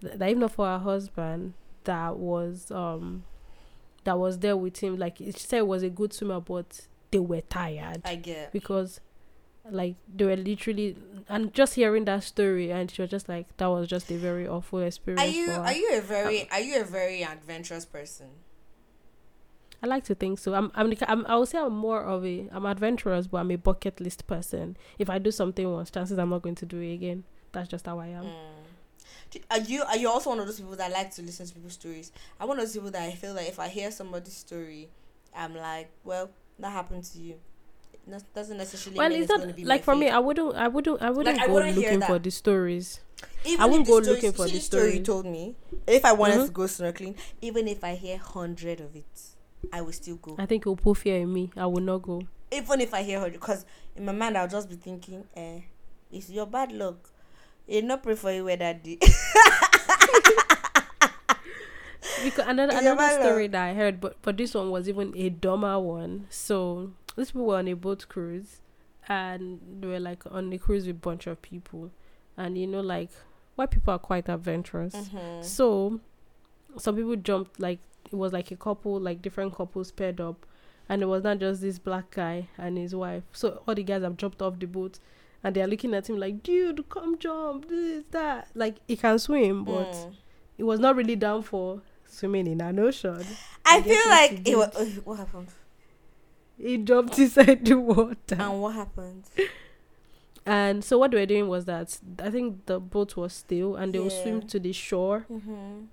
[0.00, 3.24] that if not for her husband that was um
[4.04, 7.18] that was there with him, like she said it was a good swimmer but they
[7.18, 8.52] were tired I get.
[8.52, 9.00] because
[9.68, 10.96] like they were literally
[11.28, 14.46] and just hearing that story and she was just like that was just a very
[14.46, 18.28] awful experience Are you are you a very are you a very adventurous person?
[19.82, 20.54] I like to think so.
[20.54, 23.50] I'm, I'm, the I'm, I would say I'm more of a, I'm adventurous, but I'm
[23.50, 24.76] a bucket list person.
[24.98, 27.24] If I do something once, chances I'm not going to do it again.
[27.52, 28.24] That's just how I am.
[28.24, 28.65] Mm.
[29.50, 31.74] Are you are you also one of those people that like to listen to people's
[31.74, 32.12] stories?
[32.40, 34.88] I'm one of those people that I feel like if I hear somebody's story,
[35.34, 37.34] I'm like, well, that happened to you.
[38.08, 40.08] It doesn't necessarily Well, mean it's not like for me.
[40.08, 43.00] I wouldn't, I wouldn't, I wouldn't I go wouldn't looking for the stories.
[43.44, 45.56] Even I won't go looking for the story you told me.
[45.86, 46.46] If I wanted Mhm.
[46.46, 49.04] to go snorkeling, even if I hear hundred of it,
[49.72, 50.36] I will still go.
[50.38, 51.50] I think it will put fear in me.
[51.56, 52.22] I will not go.
[52.52, 55.60] even if I hear hundred, because in my mind I'll just be thinking, eh,
[56.12, 57.10] it's your bad luck.
[57.66, 58.98] You not pray for you where that day.
[62.24, 65.28] Because another Yeah, another story that I heard, but but this one was even a
[65.28, 66.26] dumber one.
[66.30, 68.60] So these people were on a boat cruise,
[69.08, 71.90] and they were like on the cruise with a bunch of people,
[72.36, 73.10] and you know like
[73.56, 74.94] white people are quite adventurous.
[74.94, 75.44] Mhm.
[75.44, 76.00] So
[76.78, 80.46] some people jumped like it was like a couple, like different couples paired up,
[80.88, 83.24] and it was not just this black guy and his wife.
[83.32, 84.98] So all the guys have jumped off the boat,
[85.46, 87.68] and they are looking at him like, "Dude, come jump!
[87.68, 90.14] This that." Like he can swim, but Mm.
[90.56, 93.24] he was not really down for swimming in an ocean.
[93.64, 94.74] I I feel like it was.
[94.76, 95.48] uh, what happened?
[96.58, 98.36] He jumped inside the water.
[98.38, 99.24] And what happened?
[100.44, 103.92] And so what they were doing was that I think the boat was still, and
[103.92, 105.84] they would swim to the shore, Mm-hmm.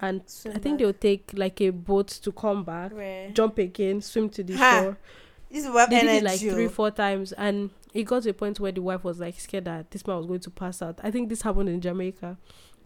[0.00, 0.20] and
[0.54, 2.92] I think they would take like a boat to come back.
[2.92, 3.30] Right.
[3.34, 4.80] jump again, swim to the Ha!
[4.82, 4.98] shore.
[5.52, 8.34] This is what They did it like three, four times, and it got to a
[8.34, 10.98] point where the wife was like scared that this man was going to pass out.
[11.02, 12.38] I think this happened in Jamaica,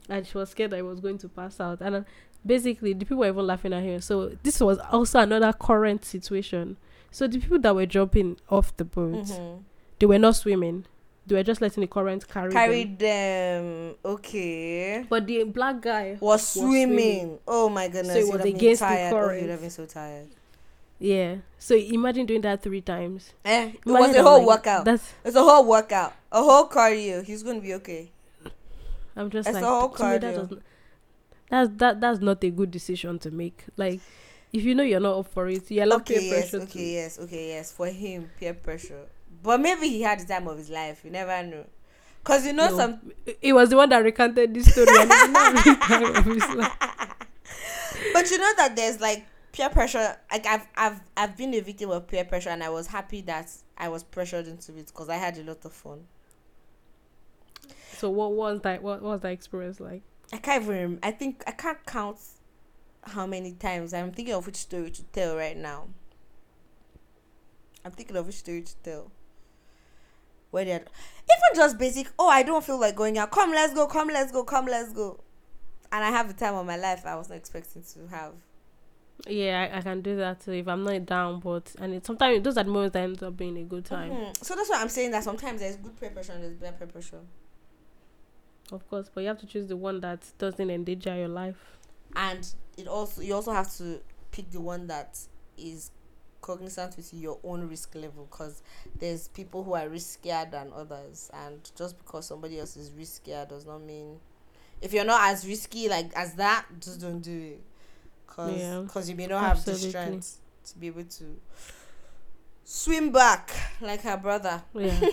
[0.08, 1.80] and she was scared that he was going to pass out.
[1.80, 2.02] And uh,
[2.44, 4.00] basically, the people were even laughing at her.
[4.00, 6.76] So this was also another current situation.
[7.12, 9.62] So the people that were jumping off the boat, Mhm.
[10.00, 10.86] they were not swimming;
[11.26, 12.96] they were just letting the current carry, Carry them.
[12.98, 13.94] them.
[14.04, 15.04] Okay.
[15.08, 16.72] But the black guy, Was swimming.
[16.88, 17.38] swimming.
[17.46, 18.12] Oh my goodness.
[18.12, 19.12] So it was against the tired.
[19.14, 19.42] Oh, current.
[19.42, 20.26] you'd have been so tired.
[20.98, 21.36] Yeah.
[21.58, 23.32] So imagine doing that three times.
[23.44, 24.84] Eh, it was a a whole like, workout.
[24.84, 26.12] That's It's a whole workout.
[26.32, 27.24] A whole cardio.
[27.24, 28.10] He's gonna be okay.
[29.16, 30.34] I'm just It's like the whole to that cardio.
[30.36, 30.62] doesn't-
[31.48, 33.64] that's that that's not a good decision to make.
[33.76, 34.00] Like
[34.52, 36.92] if you know you're not up for it, you allow okay, peer yes, pressure okay,
[36.94, 37.72] yes, okay, yes.
[37.72, 39.06] For him, peer pressure.
[39.42, 41.02] But maybe he had the time of his life.
[41.04, 41.64] You never know.
[42.24, 42.76] Cause you know No.
[42.76, 44.88] some It was the one that recanted this story.
[44.90, 46.72] and it's not really time of his life.
[48.12, 49.24] But you know that there's like
[49.56, 50.16] peer pressure.
[50.30, 53.50] Like I've I've I've been a victim of peer pressure, and I was happy that
[53.78, 56.04] I was pressured into it because I had a lot of fun.
[57.92, 58.82] So what was that?
[58.82, 60.02] What was that experience like?
[60.32, 60.98] I can't even.
[61.02, 62.18] I think I can't count
[63.02, 65.88] how many times I'm thinking of which story to tell right now.
[67.84, 69.10] I'm thinking of which story to tell.
[70.50, 70.84] Where they even
[71.54, 72.08] just basic.
[72.18, 73.30] Oh, I don't feel like going out.
[73.30, 73.86] Come, let's go.
[73.86, 74.44] Come, let's go.
[74.44, 75.20] Come, let's go.
[75.92, 78.32] And I have the time of my life I was not expecting to have.
[79.26, 81.40] Yeah, I, I can do that too if I'm not down.
[81.40, 84.10] But and it, sometimes those are the moments that ends up being a good time.
[84.12, 84.44] Mhm.
[84.44, 87.20] So that's why I'm saying that sometimes there's good preparation, there's bad preparation.
[88.72, 91.78] Of course, but you have to choose the one that doesn't endanger your life.
[92.14, 92.46] and
[92.76, 94.00] it also you also have to
[94.32, 95.18] pick the one that
[95.56, 95.90] is
[96.40, 98.62] cognizant with your own risk level because
[98.98, 103.66] there's people who are riskier than others and just because somebody else is riskier does
[103.66, 104.20] not mean
[104.80, 107.60] if you're not as risky like as that just don't do it
[108.26, 109.02] because Yeah.
[109.10, 111.36] you may not have the strength to be able to
[112.64, 113.50] swim back
[113.80, 115.00] like her brother Yeah.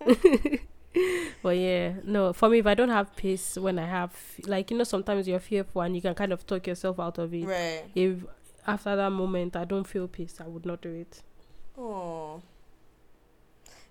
[1.42, 4.12] but yeah, no, for me, if I don't have peace when I have,
[4.46, 7.32] like, you know, sometimes you're fearful and you can kind of talk yourself out of
[7.32, 7.44] it.
[7.44, 8.24] right If
[8.66, 11.22] after that moment I don't feel peace, I would not do it.
[11.78, 12.42] oh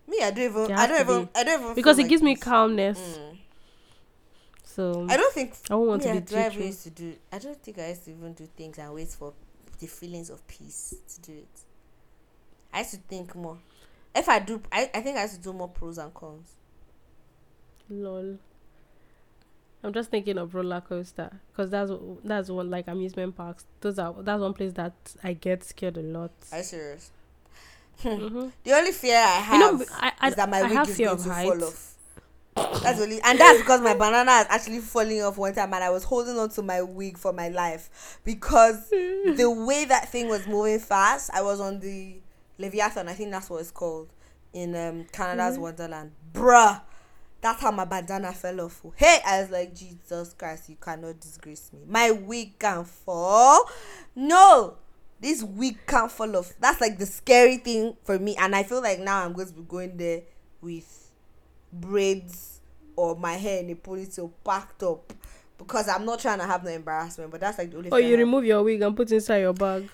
[0.07, 2.35] me i don't even i don't even i don't even Because it like gives me
[2.35, 2.99] calmness.
[2.99, 3.37] Mm.
[4.75, 7.15] So I don't think I won't want to be too drive used to do.
[7.31, 9.33] I don't think I used to even do things and wait for
[9.79, 11.47] the feelings of peace to do it.
[12.71, 13.57] I used to think more.
[14.15, 16.51] If I do, I, I think I used to do more pros and cons.
[17.89, 18.37] Lol.
[19.83, 21.91] I'm just thinking of roller coaster because that's
[22.23, 23.65] that's one like amusement parks.
[23.81, 24.93] Those are that's one place that
[25.23, 26.31] I get scared a lot.
[26.51, 27.11] Are you serious?
[28.03, 28.51] Mhm.
[28.63, 30.97] The only fear I have You know, I, I, is that my I wig is
[30.97, 31.49] going of to heights.
[31.59, 31.88] fall off.
[32.55, 35.89] That's only, and that's because my banana is actually falling off one time, and I
[35.89, 40.47] was holding on to my wig for my life because the way that thing was
[40.47, 41.29] moving fast.
[41.33, 42.21] I was on the
[42.57, 44.09] Leviathan, I think that's what it's called
[44.53, 45.61] in um, Canada's Mhm.
[45.61, 46.81] Wonderland, bruh.
[47.41, 48.81] That's how my bandana fell off.
[48.97, 51.79] Hey, I was like, Jesus Christ, you cannot disgrace me.
[51.87, 53.69] My wig can fall.
[54.13, 54.75] No,
[55.21, 56.53] this wig can't fall off.
[56.59, 58.35] That's like the scary thing for me.
[58.35, 60.23] And I feel like now I'm going to be going there
[60.59, 61.08] with
[61.71, 62.59] braids
[62.95, 65.13] or my hair in a ponytail packed up
[65.57, 67.31] because I'm not trying to have no embarrassment.
[67.31, 67.91] But that's like the only.
[67.91, 68.19] I Oh, you have.
[68.19, 69.89] remove your wig and put inside your bag.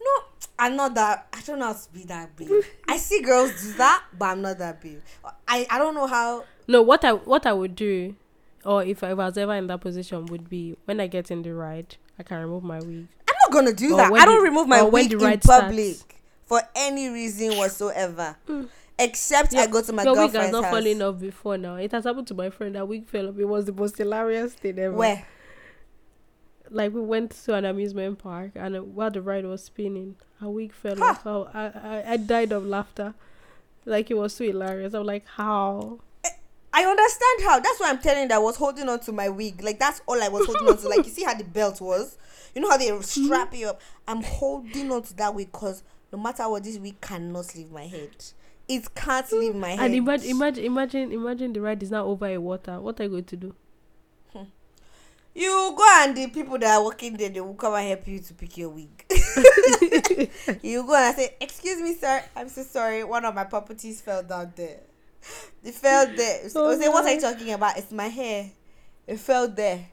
[0.00, 0.10] No,
[0.58, 1.28] I'm not that.
[1.32, 2.50] I don't know how to be that big.
[2.88, 5.00] I see girls do that, but I'm not that big.
[5.48, 6.44] I I don't know how.
[6.68, 8.14] No, what I what I would do,
[8.64, 11.52] or if I was ever in that position, would be when I get in the
[11.54, 13.06] ride, I can remove my wig.
[13.28, 14.12] I'm not gonna do Or that.
[14.12, 16.04] I don't the- remove my wig in public starts.
[16.46, 18.68] for any reason whatsoever, Mm.
[18.98, 20.72] Except I go to my your wig has girlfriend's not house.
[20.74, 21.76] fallen off before now.
[21.76, 22.74] It has happened to my friend.
[22.74, 23.38] That wig fell off.
[23.38, 24.96] It was the most hilarious thing ever.
[24.96, 25.26] Where?
[26.70, 30.72] Like we went to an amusement park, and while the ride was spinning, her wig
[30.72, 31.20] fell Ha!
[31.24, 31.54] off.
[31.54, 33.14] I, I I died of laughter.
[33.84, 34.94] Like it was so hilarious.
[34.94, 36.00] I'm like, how?
[36.76, 37.60] I understand how.
[37.60, 39.62] That's why I'm telling you that I was holding on to my wig.
[39.62, 40.88] Like that's all I was holding on to.
[40.88, 42.18] Like you see how the belt was.
[42.54, 43.00] You know how they hmm?
[43.00, 43.80] strap you up.
[44.08, 47.86] I'm holding on to that wig because no matter what, this wig cannot leave my
[47.86, 48.10] head.
[48.66, 49.80] It can't leave my head.
[49.80, 52.80] And imagine, imagine, imagine, imagine the ride is now over a water.
[52.80, 53.54] What are you going to do?
[55.36, 58.20] You go and the people that are working there, they will come and help you
[58.20, 59.04] to pick your wig.
[60.62, 63.02] you go and I say, Excuse me, sir, I'm so sorry.
[63.02, 64.78] One of my properties fell down there.
[65.64, 66.42] It fell there.
[66.54, 67.76] Oh I say, What are you talking about?
[67.76, 68.52] It's my hair.
[69.08, 69.88] It fell there.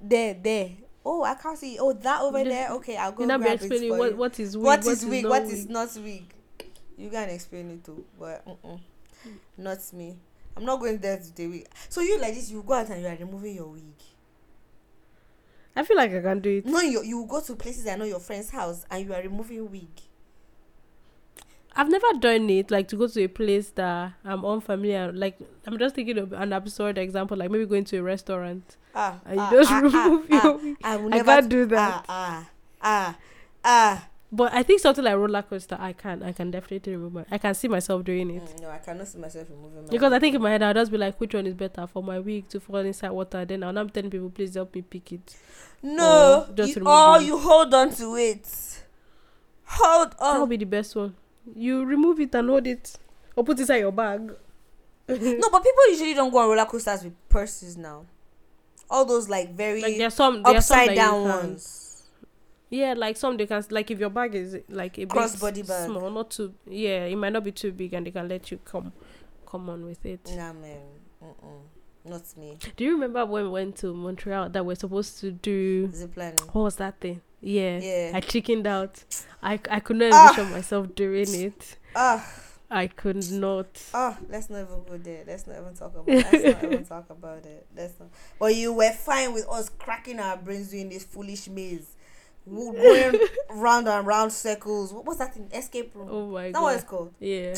[0.00, 0.70] There, there.
[1.04, 1.76] Oh, I can't see.
[1.78, 2.70] Oh, that over Just- there.
[2.72, 4.16] Okay, I'll go You now be grab it explaining for what you.
[4.16, 5.22] what is wig, what is wig?
[5.24, 6.34] not What is not wig?
[6.98, 8.80] You can explain it too, but mm-mm,
[9.56, 10.16] not me.
[10.56, 11.68] I'm not going there to the wig.
[11.88, 12.50] So you like this?
[12.50, 13.84] You go out and you are removing your wig.
[15.76, 16.66] I feel like I can do it.
[16.66, 19.70] No, you you go to places I know your friend's house and you are removing
[19.70, 19.88] wig.
[21.76, 25.12] I've never done it like to go to a place that I'm unfamiliar.
[25.12, 29.20] Like I'm just thinking of an absurd example, like maybe going to a restaurant Ah,
[29.24, 30.56] and you ah, just ah, remove ah, your ah.
[30.56, 30.76] wig.
[30.82, 32.04] I will I never can't do that.
[32.08, 32.48] Ah, ah,
[32.82, 33.18] ah,
[33.64, 34.07] ah.
[34.30, 37.24] But I think something like roller coaster, I can, I can definitely remove my.
[37.30, 39.88] I can see myself doing it Mm, no, I cannot see myself removing my.
[39.90, 42.02] because I think in my head I'll just be like, which one is better for
[42.02, 43.44] my wig to fall inside water?
[43.46, 45.34] Then I'll not telling people, please help me pick it.
[45.82, 48.82] no, or just you, remove or the- you hold on to it.
[49.64, 50.32] Hold on.
[50.34, 51.14] That'll be the best one.
[51.56, 52.98] You remove it and hold it,
[53.34, 54.20] or put it inside your bag.
[55.08, 58.04] no, but people usually don't go on roller coasters with purses now.
[58.90, 61.87] All those like very Like there's some there's some upside that down ones.
[62.70, 65.86] Yeah, like some they can like if your bag is like a bit Crossbody bag.
[65.86, 68.58] small, not too yeah, it might not be too big, and they can let you
[68.64, 68.92] come
[69.46, 70.20] come on with it.
[70.36, 70.80] Nah, man.
[71.24, 71.60] Mm-mm.
[72.04, 72.58] Not me.
[72.76, 75.90] Do you remember when we went to Montreal that we're supposed to do?
[75.92, 76.36] Zip lining.
[76.52, 77.20] What was that thing?
[77.40, 77.78] Yeah.
[77.78, 78.12] Yeah.
[78.14, 79.02] I chickened out.
[79.42, 80.28] I, I could not Ah.
[80.30, 81.76] envision myself doing it.
[81.96, 82.26] Ah.
[82.70, 83.82] I could not.
[83.94, 85.24] Oh, let's not even go there.
[85.26, 86.06] Let's not even talk about.
[86.08, 87.66] Let's not even talk about it.
[87.76, 88.10] Let's not.
[88.38, 91.96] But you were fine with us cracking our brains doing this foolish maze,
[92.48, 93.20] going
[93.50, 94.92] round and round circles.
[94.92, 95.48] What was that thing?
[95.52, 96.08] Escape room.
[96.10, 96.74] Oh my that god.
[96.74, 97.14] it's called?
[97.20, 97.54] Yeah.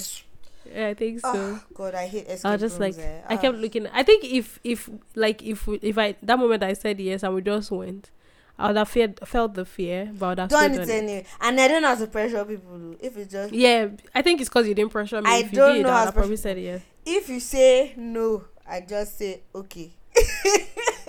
[0.72, 1.32] Yeah, I think so.
[1.34, 2.96] Oh God, I hate escape I was just rooms.
[2.98, 3.20] like, eh.
[3.28, 3.36] I Ah.
[3.38, 3.86] kept looking.
[3.88, 7.34] I think if if like if we, if I that moment I said yes and
[7.34, 8.10] we just went,
[8.58, 11.58] I would have feared, felt the fear, but I would have done it anyway, and
[11.58, 12.94] I don't know how to pressure people.
[13.00, 15.30] If it's just Yeah, I think it's because you didn't pressure me.
[15.30, 16.82] I if you don't did, know I how would have to probably said yes.
[17.06, 19.90] if you say no, I just say okay.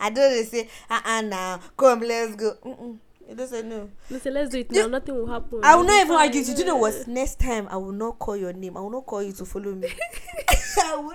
[0.00, 2.54] I don't dey say uh uh now come let's go.
[2.64, 2.98] Mm-mm.
[3.28, 3.88] You don't say no.
[4.10, 4.88] Listen, let's do it You- now.
[4.88, 5.60] Nothing will happen.
[5.62, 6.40] I will not even argue.
[6.42, 6.54] you.
[6.54, 7.06] Do you know what?
[7.08, 8.76] Next time I will not call your name.
[8.76, 9.88] I will not call you to follow me.
[10.82, 11.14] I will.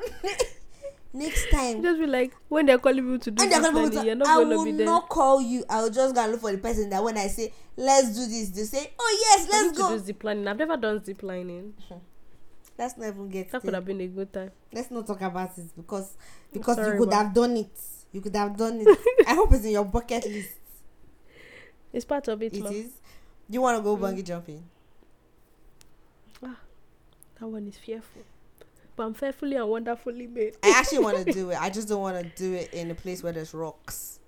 [1.14, 1.82] Next time.
[1.82, 4.32] Just be like when they're calling you to do this, Lenny, be you're not to,
[4.32, 4.86] I going to will be there.
[4.86, 5.64] not call you.
[5.70, 8.26] I will just go and look for the person that when I say let's do
[8.28, 9.90] this, they say, oh yes, I need let's to go.
[9.98, 10.48] do zip lining.
[10.48, 11.74] I've never done zip lining.
[12.78, 13.78] Let's not even get That could there.
[13.78, 14.52] have been a good time.
[14.72, 16.16] Let's not talk about it because
[16.54, 17.72] because sorry, you could have done it.
[18.12, 18.98] You could have done it.
[19.28, 20.50] I hope it's in your bucket list.
[21.94, 22.70] It's part of it, It ma.
[22.70, 22.86] is.
[22.88, 24.02] Do you want to go Mm.
[24.02, 24.64] bungee jumping?
[26.44, 26.58] Ah,
[27.40, 28.22] that one is fearful.
[28.96, 30.58] But I'm fearfully and wonderfully made.
[30.64, 31.62] I actually want to do it.
[31.62, 34.20] I just don't want to do it in a place where there's rocks.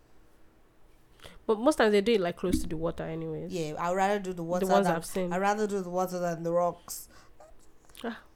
[1.46, 3.52] But most times they do it like close to the water, anyways.
[3.52, 4.66] Yeah, I'd rather do the water.
[4.66, 5.34] the ones than, I've seen.
[5.34, 7.10] I'd rather do the water than the rocks.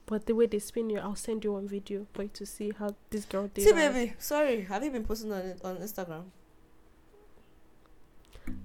[0.06, 2.72] But the way they spin you, I'll send you one video for you to see
[2.78, 3.64] how this girl did.
[3.64, 4.62] See, baby, sorry.
[4.62, 6.26] Have you been posting on on Instagram?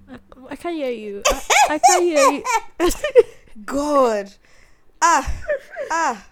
[0.08, 0.18] I,
[0.50, 1.22] I can't hear you.
[1.26, 2.44] I, I can't hear you.
[3.64, 4.32] God.
[5.00, 5.34] Ah,
[5.90, 6.26] ah,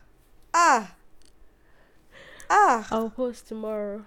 [0.55, 0.95] ah,
[2.49, 2.87] ah.
[2.93, 4.07] I'll post tomorrow.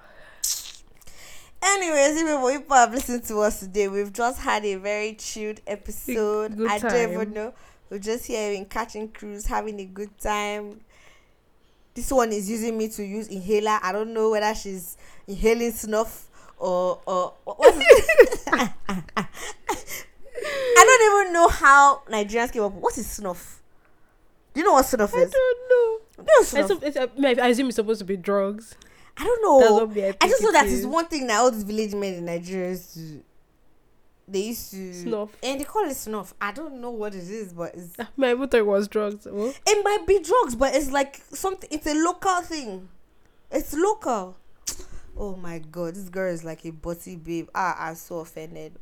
[1.61, 5.59] Anyways, even when people have listened to us today, we've just had a very chilled
[5.67, 6.57] episode.
[6.57, 7.53] Good I don't even know.
[7.89, 10.81] We're just here in catching cruise, having a good time.
[11.95, 13.79] This one is using me to use inhaler.
[13.81, 16.27] I don't know whether she's inhaling snuff
[16.57, 17.77] or or what- what's?
[20.75, 22.73] I don't even know how Nigerians came up.
[22.73, 23.61] What is snuff?
[24.53, 25.33] Do you know what snuff is?
[25.33, 25.99] I don't know.
[26.15, 26.83] Do you know I, snuff?
[26.83, 27.07] it's, uh,
[27.43, 28.75] I assume it's supposed to be drugs.
[29.17, 29.59] I don't know.
[30.21, 32.93] I, just know that it's one thing that all these village men in Nigeria used
[32.95, 33.21] to.
[34.27, 35.29] They used to Snuff.
[35.43, 36.33] and they call it snuff.
[36.39, 39.27] I don't know what it is, but it's Ah, thought it was drugs.
[39.29, 39.53] Oh.
[39.67, 41.69] it might be drugs, but it's like something.
[41.71, 42.87] It's a local thing.
[43.51, 44.37] It's local.
[45.17, 47.49] Oh my god, this girl is like a butty babe.
[47.53, 48.73] Ah, I'm so offended.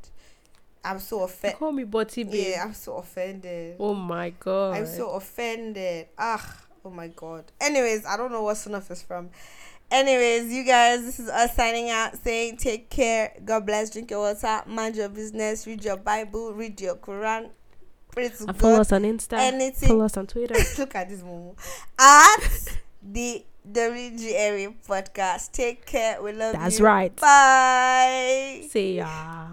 [0.83, 1.59] I'm so offended.
[1.59, 2.53] call me Butty Babe.
[2.55, 3.75] Yeah, I'm so offended.
[3.79, 4.77] Oh my god.
[4.77, 6.07] I'm so offended.
[6.17, 7.45] Ah, oh my god.
[7.59, 9.29] Anyways, I don't know what snuff is from.
[9.91, 13.33] Anyways, you guys, this is us signing out saying take care.
[13.43, 17.49] God bless, drink your water, mind your business, read your Bible, read your Quran.
[18.09, 19.37] Pray to and follow us on Insta.
[19.37, 19.89] Anything.
[19.89, 20.55] Follow us on Twitter.
[20.77, 21.57] Look at this momo.
[21.99, 25.51] At the WGMA podcast.
[25.51, 26.21] Take care.
[26.21, 26.85] We love That's you.
[26.85, 27.15] right.
[27.15, 28.67] Bye.
[28.69, 29.49] See ya.